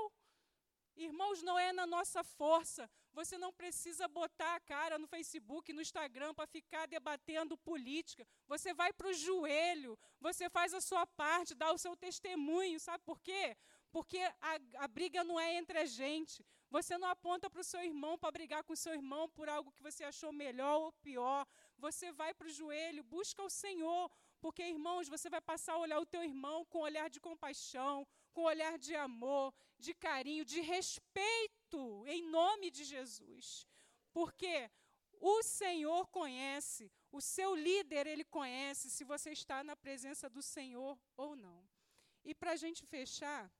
Irmãos, 0.95 1.43
não 1.43 1.59
é 1.59 1.73
na 1.73 1.85
nossa 1.85 2.23
força. 2.23 2.89
Você 3.11 3.37
não 3.37 3.51
precisa 3.51 4.07
botar 4.07 4.55
a 4.55 4.61
cara 4.61 4.97
no 4.97 5.07
Facebook, 5.07 5.73
no 5.73 5.81
Instagram 5.81 6.33
para 6.33 6.47
ficar 6.47 6.85
debatendo 6.87 7.57
política. 7.57 8.25
Você 8.47 8.73
vai 8.73 8.93
para 8.93 9.09
o 9.09 9.13
joelho, 9.13 9.99
você 10.21 10.49
faz 10.49 10.73
a 10.73 10.79
sua 10.79 11.05
parte, 11.05 11.53
dá 11.53 11.73
o 11.73 11.77
seu 11.77 11.97
testemunho. 11.97 12.79
Sabe 12.79 13.03
por 13.03 13.19
quê? 13.19 13.57
Porque 13.91 14.19
a, 14.39 14.53
a 14.85 14.87
briga 14.87 15.21
não 15.21 15.37
é 15.37 15.53
entre 15.55 15.79
a 15.79 15.85
gente. 15.85 16.45
Você 16.69 16.97
não 16.97 17.09
aponta 17.09 17.49
para 17.49 17.59
o 17.59 17.69
seu 17.71 17.83
irmão 17.83 18.17
para 18.17 18.31
brigar 18.31 18.63
com 18.63 18.71
o 18.71 18.77
seu 18.77 18.93
irmão 18.93 19.27
por 19.27 19.49
algo 19.49 19.73
que 19.73 19.83
você 19.83 20.05
achou 20.05 20.31
melhor 20.31 20.79
ou 20.79 20.93
pior 20.93 21.45
você 21.85 22.11
vai 22.21 22.31
para 22.33 22.47
o 22.47 22.55
joelho, 22.59 23.03
busca 23.03 23.41
o 23.43 23.49
Senhor, 23.63 24.03
porque, 24.43 24.63
irmãos, 24.75 25.07
você 25.13 25.29
vai 25.35 25.41
passar 25.51 25.73
a 25.73 25.83
olhar 25.85 25.99
o 25.99 26.09
teu 26.13 26.23
irmão 26.23 26.57
com 26.65 26.79
um 26.79 26.87
olhar 26.89 27.09
de 27.09 27.19
compaixão, 27.19 28.07
com 28.33 28.41
um 28.41 28.51
olhar 28.53 28.77
de 28.77 28.95
amor, 28.95 29.53
de 29.85 29.93
carinho, 29.93 30.45
de 30.53 30.61
respeito, 30.61 31.81
em 32.15 32.21
nome 32.39 32.69
de 32.77 32.83
Jesus. 32.83 33.67
Porque 34.13 34.55
o 35.19 35.43
Senhor 35.43 36.07
conhece, 36.07 36.91
o 37.11 37.21
seu 37.21 37.53
líder, 37.55 38.07
ele 38.07 38.23
conhece 38.23 38.89
se 38.89 39.03
você 39.03 39.31
está 39.31 39.63
na 39.63 39.75
presença 39.75 40.29
do 40.29 40.41
Senhor 40.41 40.97
ou 41.17 41.35
não. 41.35 41.67
E 42.23 42.33
para 42.33 42.51
a 42.51 42.55
gente 42.55 42.85
fechar, 42.85 43.51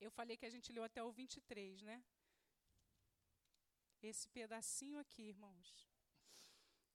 eu 0.00 0.10
falei 0.10 0.36
que 0.36 0.46
a 0.46 0.50
gente 0.50 0.72
leu 0.72 0.84
até 0.84 1.02
o 1.02 1.10
23, 1.10 1.82
né? 1.82 2.04
Esse 4.02 4.28
pedacinho 4.28 4.98
aqui, 4.98 5.22
irmãos. 5.22 5.93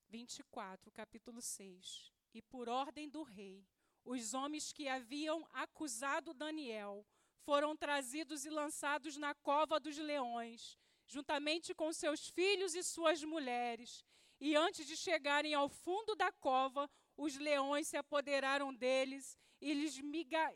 24, 0.10 0.92
capítulo 0.92 1.42
6. 1.42 2.12
E 2.34 2.42
por 2.42 2.68
ordem 2.68 3.08
do 3.08 3.24
rei, 3.24 3.66
os 4.04 4.34
homens 4.34 4.74
que 4.74 4.88
haviam 4.88 5.48
acusado 5.54 6.34
Daniel 6.34 7.06
foram 7.44 7.76
trazidos 7.78 8.46
e 8.46 8.50
lançados 8.50 9.18
na 9.18 9.34
cova 9.36 9.80
dos 9.80 9.98
leões, 9.98 10.78
juntamente 11.06 11.74
com 11.74 11.94
seus 11.94 12.28
filhos 12.30 12.74
e 12.76 12.84
suas 12.84 13.24
mulheres. 13.24 14.04
E 14.40 14.56
antes 14.56 14.88
de 14.88 14.98
chegarem 14.98 15.54
ao 15.54 15.70
fundo 15.70 16.16
da 16.16 16.32
cova, 16.32 16.90
os 17.16 17.38
leões 17.38 17.88
se 17.88 17.98
apoderaram 17.98 18.74
deles 18.74 19.38
e 19.62 19.74
lhes 19.74 20.00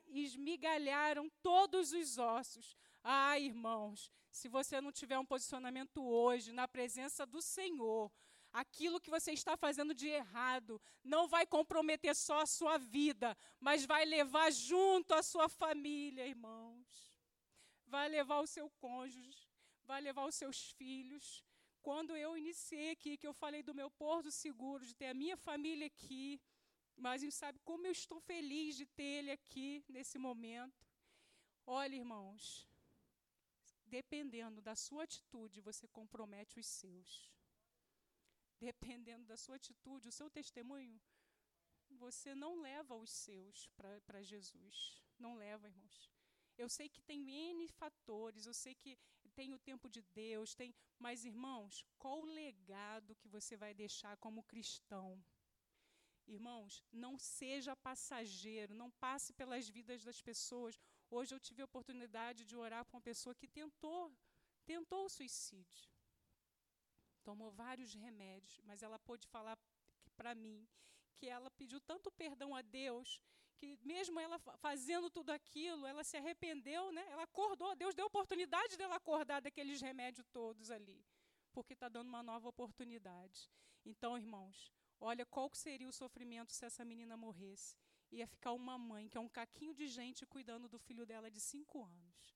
esmigalharam 0.07 1.29
todos 1.41 1.91
os 1.91 2.17
ossos. 2.17 2.75
Ah, 3.03 3.37
irmãos, 3.37 4.11
se 4.31 4.47
você 4.47 4.79
não 4.79 4.91
tiver 4.91 5.19
um 5.19 5.25
posicionamento 5.25 6.03
hoje 6.03 6.53
na 6.53 6.67
presença 6.67 7.25
do 7.25 7.41
Senhor, 7.41 8.11
aquilo 8.53 9.01
que 9.01 9.09
você 9.09 9.31
está 9.33 9.57
fazendo 9.57 9.93
de 9.95 10.07
errado 10.07 10.79
não 11.03 11.27
vai 11.27 11.45
comprometer 11.45 12.15
só 12.15 12.41
a 12.41 12.45
sua 12.45 12.77
vida, 12.77 13.35
mas 13.59 13.83
vai 13.83 14.05
levar 14.05 14.51
junto 14.51 15.13
a 15.15 15.23
sua 15.23 15.49
família, 15.49 16.27
irmãos. 16.27 17.11
Vai 17.87 18.07
levar 18.07 18.39
o 18.39 18.47
seu 18.47 18.69
cônjuge, 18.85 19.49
vai 19.83 19.99
levar 20.01 20.25
os 20.25 20.35
seus 20.35 20.71
filhos. 20.71 21.43
Quando 21.81 22.15
eu 22.15 22.37
iniciei 22.37 22.91
aqui, 22.91 23.17
que 23.17 23.27
eu 23.27 23.33
falei 23.33 23.63
do 23.63 23.73
meu 23.73 23.89
porto 23.91 24.31
seguro, 24.31 24.85
de 24.85 24.95
ter 24.95 25.07
a 25.07 25.13
minha 25.13 25.35
família 25.35 25.87
aqui, 25.87 26.39
mas 26.95 27.21
sabe 27.33 27.59
como 27.59 27.87
eu 27.87 27.91
estou 27.91 28.19
feliz 28.21 28.77
de 28.77 28.85
ter 28.85 29.03
ele 29.19 29.31
aqui 29.31 29.83
nesse 29.89 30.17
momento. 30.17 30.87
Olha, 31.65 31.95
irmãos, 31.95 32.69
dependendo 33.85 34.61
da 34.61 34.75
sua 34.75 35.03
atitude, 35.03 35.59
você 35.59 35.87
compromete 35.87 36.59
os 36.59 36.67
seus 36.67 37.32
dependendo 38.63 39.25
da 39.31 39.37
sua 39.43 39.57
atitude, 39.57 40.07
o 40.07 40.17
seu 40.19 40.29
testemunho, 40.29 40.97
você 42.05 42.33
não 42.43 42.53
leva 42.69 42.95
os 42.95 43.11
seus 43.23 43.67
para 44.07 44.21
Jesus. 44.31 44.75
Não 45.19 45.33
leva, 45.35 45.67
irmãos. 45.67 46.09
Eu 46.57 46.69
sei 46.75 46.87
que 46.93 47.01
tem 47.09 47.21
N 47.29 47.67
fatores, 47.67 48.45
eu 48.45 48.53
sei 48.63 48.73
que 48.81 48.97
tem 49.37 49.53
o 49.53 49.63
tempo 49.69 49.89
de 49.95 50.01
Deus, 50.23 50.53
tem, 50.59 50.73
mas 50.99 51.25
irmãos, 51.25 51.83
qual 52.01 52.19
o 52.21 52.31
legado 52.41 53.15
que 53.15 53.27
você 53.27 53.57
vai 53.63 53.73
deixar 53.73 54.15
como 54.17 54.49
cristão? 54.51 55.07
Irmãos, 56.25 56.83
não 56.91 57.17
seja 57.17 57.75
passageiro, 57.75 58.73
não 58.81 58.89
passe 59.05 59.33
pelas 59.33 59.67
vidas 59.67 60.03
das 60.03 60.21
pessoas. 60.21 60.79
Hoje 61.09 61.33
eu 61.35 61.39
tive 61.47 61.61
a 61.61 61.69
oportunidade 61.71 62.45
de 62.45 62.55
orar 62.55 62.85
para 62.85 62.95
uma 62.97 63.09
pessoa 63.11 63.35
que 63.35 63.47
tentou, 63.47 64.15
tentou 64.65 65.05
o 65.05 65.09
suicídio 65.09 65.92
tomou 67.23 67.51
vários 67.51 67.93
remédios, 67.93 68.59
mas 68.63 68.83
ela 68.83 68.99
pôde 68.99 69.25
falar 69.27 69.57
para 70.15 70.35
mim 70.35 70.67
que 71.15 71.27
ela 71.27 71.49
pediu 71.51 71.79
tanto 71.81 72.11
perdão 72.11 72.55
a 72.55 72.61
Deus 72.61 73.21
que 73.57 73.77
mesmo 73.81 74.19
ela 74.19 74.37
fazendo 74.67 75.09
tudo 75.09 75.29
aquilo, 75.31 75.85
ela 75.85 76.03
se 76.03 76.17
arrependeu, 76.17 76.91
né? 76.91 77.05
Ela 77.09 77.23
acordou, 77.23 77.75
Deus 77.75 77.95
deu 77.95 78.05
oportunidade 78.07 78.77
dela 78.77 78.95
acordar 78.95 79.41
daqueles 79.41 79.79
remédios 79.81 80.27
todos 80.39 80.69
ali. 80.69 81.01
porque 81.53 81.73
está 81.73 81.87
dando 81.87 82.07
uma 82.07 82.23
nova 82.23 82.49
oportunidade. 82.49 83.49
Então, 83.85 84.17
irmãos, 84.17 84.73
olha 84.99 85.25
qual 85.25 85.49
seria 85.53 85.87
o 85.87 85.93
sofrimento 85.93 86.51
se 86.51 86.65
essa 86.65 86.83
menina 86.83 87.15
morresse. 87.15 87.77
Ia 88.11 88.27
ficar 88.27 88.53
uma 88.53 88.77
mãe, 88.77 89.07
que 89.07 89.17
é 89.17 89.21
um 89.21 89.29
caquinho 89.29 89.73
de 89.73 89.87
gente, 89.87 90.25
cuidando 90.25 90.67
do 90.67 90.79
filho 90.79 91.05
dela 91.05 91.29
de 91.31 91.39
cinco 91.39 91.83
anos. 91.83 92.35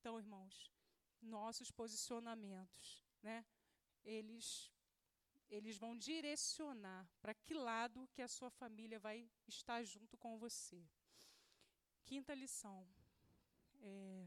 Então, 0.00 0.18
irmãos, 0.18 0.72
nossos 1.20 1.70
posicionamentos, 1.70 3.02
né? 3.22 3.44
Eles 4.04 4.70
eles 5.50 5.76
vão 5.76 5.96
direcionar 5.96 7.08
para 7.20 7.34
que 7.34 7.54
lado 7.54 8.08
que 8.12 8.22
a 8.22 8.28
sua 8.28 8.50
família 8.50 8.98
vai 8.98 9.28
estar 9.46 9.82
junto 9.84 10.16
com 10.16 10.36
você. 10.38 10.82
Quinta 12.04 12.34
lição. 12.34 12.86
É, 13.80 14.26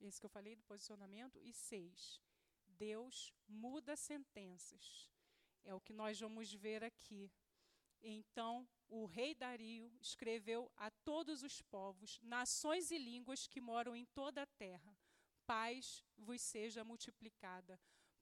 esse 0.00 0.18
que 0.18 0.26
eu 0.26 0.30
falei 0.30 0.56
do 0.56 0.62
posicionamento. 0.64 1.38
E 1.40 1.52
seis. 1.52 2.20
Deus 2.66 3.32
muda 3.46 3.96
sentenças. 3.96 5.08
É 5.64 5.74
o 5.74 5.80
que 5.80 5.92
nós 5.92 6.18
vamos 6.18 6.52
ver 6.52 6.82
aqui. 6.82 7.30
Então, 8.00 8.66
o 8.88 9.06
rei 9.06 9.34
Dario 9.34 9.92
escreveu 10.00 10.70
a 10.76 10.90
todos 10.90 11.42
os 11.42 11.60
povos, 11.62 12.20
nações 12.22 12.90
e 12.90 12.98
línguas 12.98 13.46
que 13.46 13.60
moram 13.60 13.94
em 13.94 14.04
toda 14.06 14.42
a 14.42 14.46
terra: 14.46 14.96
paz 15.46 16.04
vos 16.16 16.40
seja 16.40 16.84
multiplicada 16.84 17.78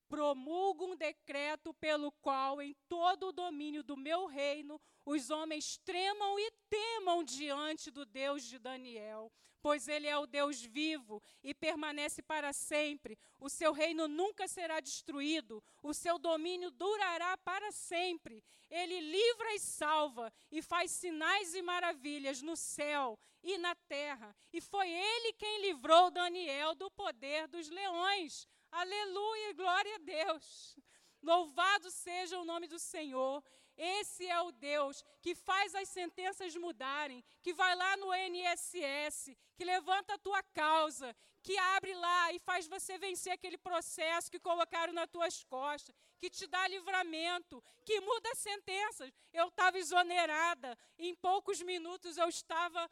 promulgo 0.09 0.87
um 0.87 0.97
decreto 0.97 1.75
pelo 1.75 2.11
qual, 2.12 2.61
em 2.62 2.75
todo 2.88 3.29
o 3.29 3.33
domínio 3.33 3.83
do 3.83 3.97
meu 3.97 4.27
reino, 4.27 4.81
os 5.05 5.31
homens 5.31 5.79
tremam 5.79 6.38
e 6.38 6.51
temam 6.69 7.23
diante 7.23 7.90
do 7.90 8.05
Deus 8.05 8.45
de 8.45 8.59
Daniel, 8.59 9.33
pois 9.62 9.88
ele 9.88 10.07
é 10.07 10.16
o 10.16 10.27
Deus 10.27 10.62
vivo 10.62 11.23
e 11.42 11.55
permanece 11.55 12.23
para 12.23 12.53
sempre. 12.53 13.19
O 13.38 13.49
seu 13.49 13.73
reino 13.73 14.09
nunca 14.09 14.49
será 14.49 14.81
destruído, 14.81 15.62
o 15.83 15.92
seu 15.92 16.19
domínio 16.19 16.71
durará 16.71 17.37
para 17.38 17.71
sempre. 17.73 18.42
Ele 18.71 19.01
livra 19.01 19.55
e 19.55 19.61
salva 19.61 20.33
e 20.51 20.61
faz 20.61 20.90
sinais 20.90 21.55
e 21.55 21.62
maravilhas 21.62 22.42
no 22.42 22.57
céu 22.57 23.19
e 23.42 23.59
na 23.59 23.75
terra. 23.75 24.35
E 24.53 24.61
foi 24.61 24.90
ele 24.90 25.33
quem 25.35 25.61
livrou 25.61 26.11
Daniel 26.11 26.75
do 26.75 26.90
poder 26.90 27.47
dos 27.47 27.69
leões. 27.69 28.49
Aleluia, 28.77 29.55
glória 29.55 29.95
a 29.95 29.99
Deus. 29.99 30.77
Louvado 31.23 31.91
seja 31.91 32.39
o 32.39 32.45
nome 32.45 32.67
do 32.69 32.79
Senhor. 32.79 33.43
Esse 33.75 34.27
é 34.27 34.39
o 34.43 34.53
Deus 34.53 35.03
que 35.23 35.35
faz 35.35 35.75
as 35.75 35.89
sentenças 35.89 36.55
mudarem, 36.55 37.25
que 37.43 37.55
vai 37.55 37.75
lá 37.75 37.97
no 37.97 38.12
NSS, 38.12 39.35
que 39.57 39.65
levanta 39.65 40.12
a 40.12 40.19
tua 40.19 40.43
causa, 40.43 41.17
que 41.43 41.57
abre 41.57 41.95
lá 41.95 42.33
e 42.35 42.39
faz 42.39 42.67
você 42.67 42.99
vencer 42.99 43.33
aquele 43.33 43.57
processo 43.57 44.31
que 44.31 44.39
colocaram 44.39 44.93
nas 44.93 45.09
tuas 45.09 45.43
costas, 45.45 45.95
que 46.19 46.29
te 46.29 46.47
dá 46.47 46.69
livramento, 46.69 47.65
que 47.83 47.99
muda 48.03 48.29
as 48.33 48.39
sentenças. 48.39 49.11
Eu 49.33 49.49
estava 49.49 49.79
exonerada, 49.79 50.77
em 50.99 51.15
poucos 51.15 51.62
minutos 51.62 52.19
eu 52.19 52.29
estava 52.29 52.91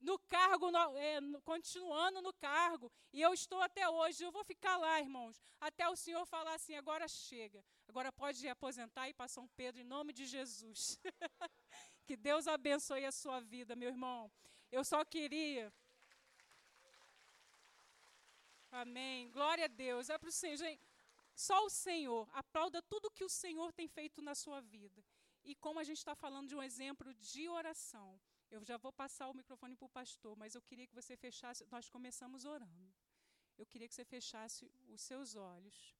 no 0.00 0.18
cargo, 0.20 0.70
no, 0.70 0.96
é, 0.96 1.20
no, 1.20 1.40
continuando 1.42 2.22
no 2.22 2.32
cargo, 2.32 2.90
e 3.12 3.20
eu 3.20 3.32
estou 3.32 3.60
até 3.60 3.88
hoje. 3.88 4.24
Eu 4.24 4.32
vou 4.32 4.44
ficar 4.44 4.76
lá, 4.76 5.00
irmãos, 5.00 5.40
até 5.60 5.88
o 5.88 5.96
Senhor 5.96 6.24
falar 6.26 6.54
assim: 6.54 6.74
agora 6.74 7.08
chega, 7.08 7.64
agora 7.88 8.12
pode 8.12 8.48
aposentar 8.48 9.08
e 9.08 9.14
para 9.14 9.28
São 9.28 9.48
Pedro, 9.48 9.80
em 9.80 9.84
nome 9.84 10.12
de 10.12 10.26
Jesus. 10.26 10.98
que 12.06 12.16
Deus 12.16 12.46
abençoe 12.46 13.04
a 13.04 13.12
sua 13.12 13.40
vida, 13.40 13.74
meu 13.76 13.88
irmão. 13.88 14.30
Eu 14.70 14.84
só 14.84 15.04
queria. 15.04 15.72
Amém. 18.70 19.30
Glória 19.30 19.64
a 19.64 19.68
Deus. 19.68 20.10
É 20.10 20.18
para 20.18 20.28
o 20.28 20.32
Senhor. 20.32 20.56
Gente, 20.56 20.82
só 21.34 21.64
o 21.64 21.70
Senhor. 21.70 22.28
Aplauda 22.32 22.82
tudo 22.82 23.10
que 23.10 23.24
o 23.24 23.28
Senhor 23.28 23.72
tem 23.72 23.88
feito 23.88 24.20
na 24.20 24.34
sua 24.34 24.60
vida. 24.60 25.02
E 25.44 25.54
como 25.54 25.78
a 25.78 25.84
gente 25.84 25.98
está 25.98 26.14
falando 26.14 26.48
de 26.48 26.56
um 26.56 26.62
exemplo 26.62 27.12
de 27.14 27.48
oração. 27.48 28.20
Eu 28.50 28.64
já 28.64 28.76
vou 28.76 28.92
passar 28.92 29.28
o 29.28 29.34
microfone 29.34 29.76
para 29.76 29.86
o 29.86 29.88
pastor, 29.88 30.36
mas 30.36 30.54
eu 30.54 30.62
queria 30.62 30.86
que 30.86 30.94
você 30.94 31.16
fechasse. 31.16 31.66
Nós 31.70 31.88
começamos 31.88 32.44
orando. 32.44 32.92
Eu 33.56 33.66
queria 33.66 33.88
que 33.88 33.94
você 33.94 34.04
fechasse 34.04 34.70
os 34.88 35.00
seus 35.02 35.36
olhos. 35.36 35.94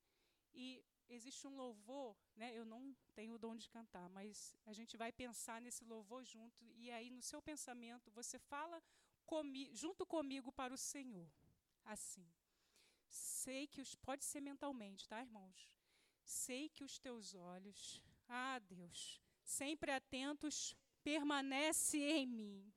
E 0.54 0.82
existe 1.08 1.46
um 1.46 1.54
louvor, 1.54 2.16
né? 2.36 2.54
Eu 2.54 2.64
não 2.64 2.96
tenho 3.14 3.34
o 3.34 3.38
dom 3.38 3.54
de 3.56 3.68
cantar, 3.68 4.08
mas 4.08 4.56
a 4.64 4.72
gente 4.72 4.96
vai 4.96 5.12
pensar 5.12 5.60
nesse 5.60 5.84
louvor 5.84 6.24
junto. 6.24 6.64
E 6.76 6.90
aí, 6.90 7.10
no 7.10 7.22
seu 7.22 7.42
pensamento, 7.42 8.10
você 8.10 8.38
fala 8.38 8.82
comi 9.26 9.70
junto 9.74 10.06
comigo 10.06 10.50
para 10.50 10.72
o 10.72 10.78
Senhor. 10.78 11.30
Assim. 11.84 12.26
Sei 13.08 13.66
que 13.66 13.80
os. 13.80 13.94
Pode 13.94 14.24
ser 14.24 14.40
mentalmente, 14.40 15.08
tá, 15.08 15.20
irmãos? 15.20 15.74
Sei 16.24 16.68
que 16.68 16.84
os 16.84 16.98
teus 16.98 17.34
olhos, 17.34 18.02
ah, 18.28 18.58
Deus, 18.58 19.20
sempre 19.42 19.90
atentos 19.90 20.76
permanece 21.02 21.98
em 21.98 22.26
mim. 22.26 22.72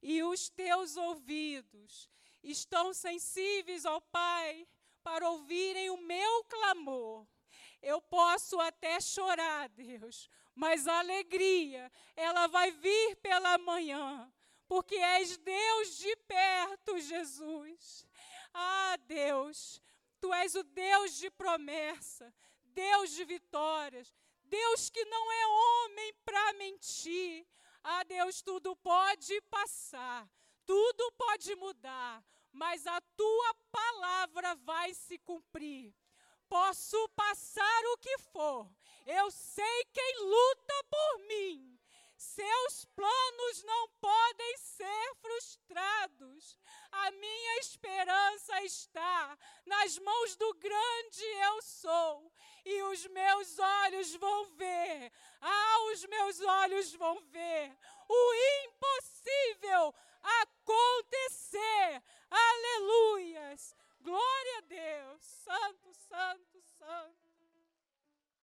E 0.00 0.22
os 0.22 0.48
teus 0.48 0.96
ouvidos 0.96 2.08
estão 2.42 2.94
sensíveis 2.94 3.84
ao 3.84 4.00
Pai 4.00 4.66
para 5.02 5.28
ouvirem 5.28 5.90
o 5.90 5.96
meu 5.96 6.44
clamor. 6.44 7.26
Eu 7.80 8.00
posso 8.00 8.58
até 8.60 9.00
chorar, 9.00 9.68
Deus, 9.68 10.28
mas 10.54 10.86
a 10.86 10.98
alegria, 10.98 11.90
ela 12.16 12.46
vai 12.48 12.70
vir 12.72 13.16
pela 13.16 13.56
manhã, 13.58 14.32
porque 14.66 14.96
és 14.96 15.36
Deus 15.38 15.98
de 15.98 16.16
perto, 16.16 16.98
Jesus. 16.98 18.06
Ah, 18.52 18.96
Deus, 19.06 19.80
tu 20.20 20.34
és 20.34 20.54
o 20.54 20.64
Deus 20.64 21.16
de 21.16 21.30
promessa, 21.30 22.34
Deus 22.64 23.10
de 23.12 23.24
vitórias, 23.24 24.12
Deus 24.48 24.90
que 24.90 25.04
não 25.04 25.32
é 25.32 25.46
homem 25.46 26.14
para 26.24 26.52
mentir, 26.54 27.46
ah, 27.82 28.02
Deus, 28.04 28.42
tudo 28.42 28.74
pode 28.76 29.40
passar, 29.42 30.28
tudo 30.66 31.12
pode 31.12 31.54
mudar, 31.56 32.24
mas 32.52 32.86
a 32.86 33.00
tua 33.16 33.54
palavra 33.70 34.54
vai 34.56 34.92
se 34.94 35.18
cumprir. 35.18 35.94
Posso 36.48 37.08
passar 37.10 37.84
o 37.92 37.98
que 37.98 38.18
for, 38.18 38.70
eu 39.06 39.30
sei 39.30 39.84
quem 39.92 40.24
luta 40.24 40.84
por 40.90 41.18
mim. 41.26 41.77
Seus 42.18 42.84
planos 42.96 43.62
não 43.62 43.88
podem 44.00 44.56
ser 44.58 45.14
frustrados. 45.20 46.58
A 46.90 47.12
minha 47.12 47.58
esperança 47.60 48.60
está 48.64 49.38
nas 49.64 49.96
mãos 49.98 50.34
do 50.34 50.52
grande 50.54 51.24
eu 51.24 51.62
sou, 51.62 52.32
e 52.64 52.82
os 52.82 53.06
meus 53.06 53.56
olhos 53.60 54.16
vão 54.16 54.46
ver. 54.56 55.12
Ah, 55.40 55.80
os 55.92 56.04
meus 56.06 56.40
olhos 56.40 56.92
vão 56.94 57.20
ver 57.20 57.78
o 58.08 58.34
impossível 58.64 59.94
acontecer. 60.42 62.02
Aleluias! 62.28 63.76
Glória 64.00 64.58
a 64.58 64.62
Deus! 64.62 65.22
Santo, 65.22 65.94
santo, 65.94 66.62
santo. 66.78 67.17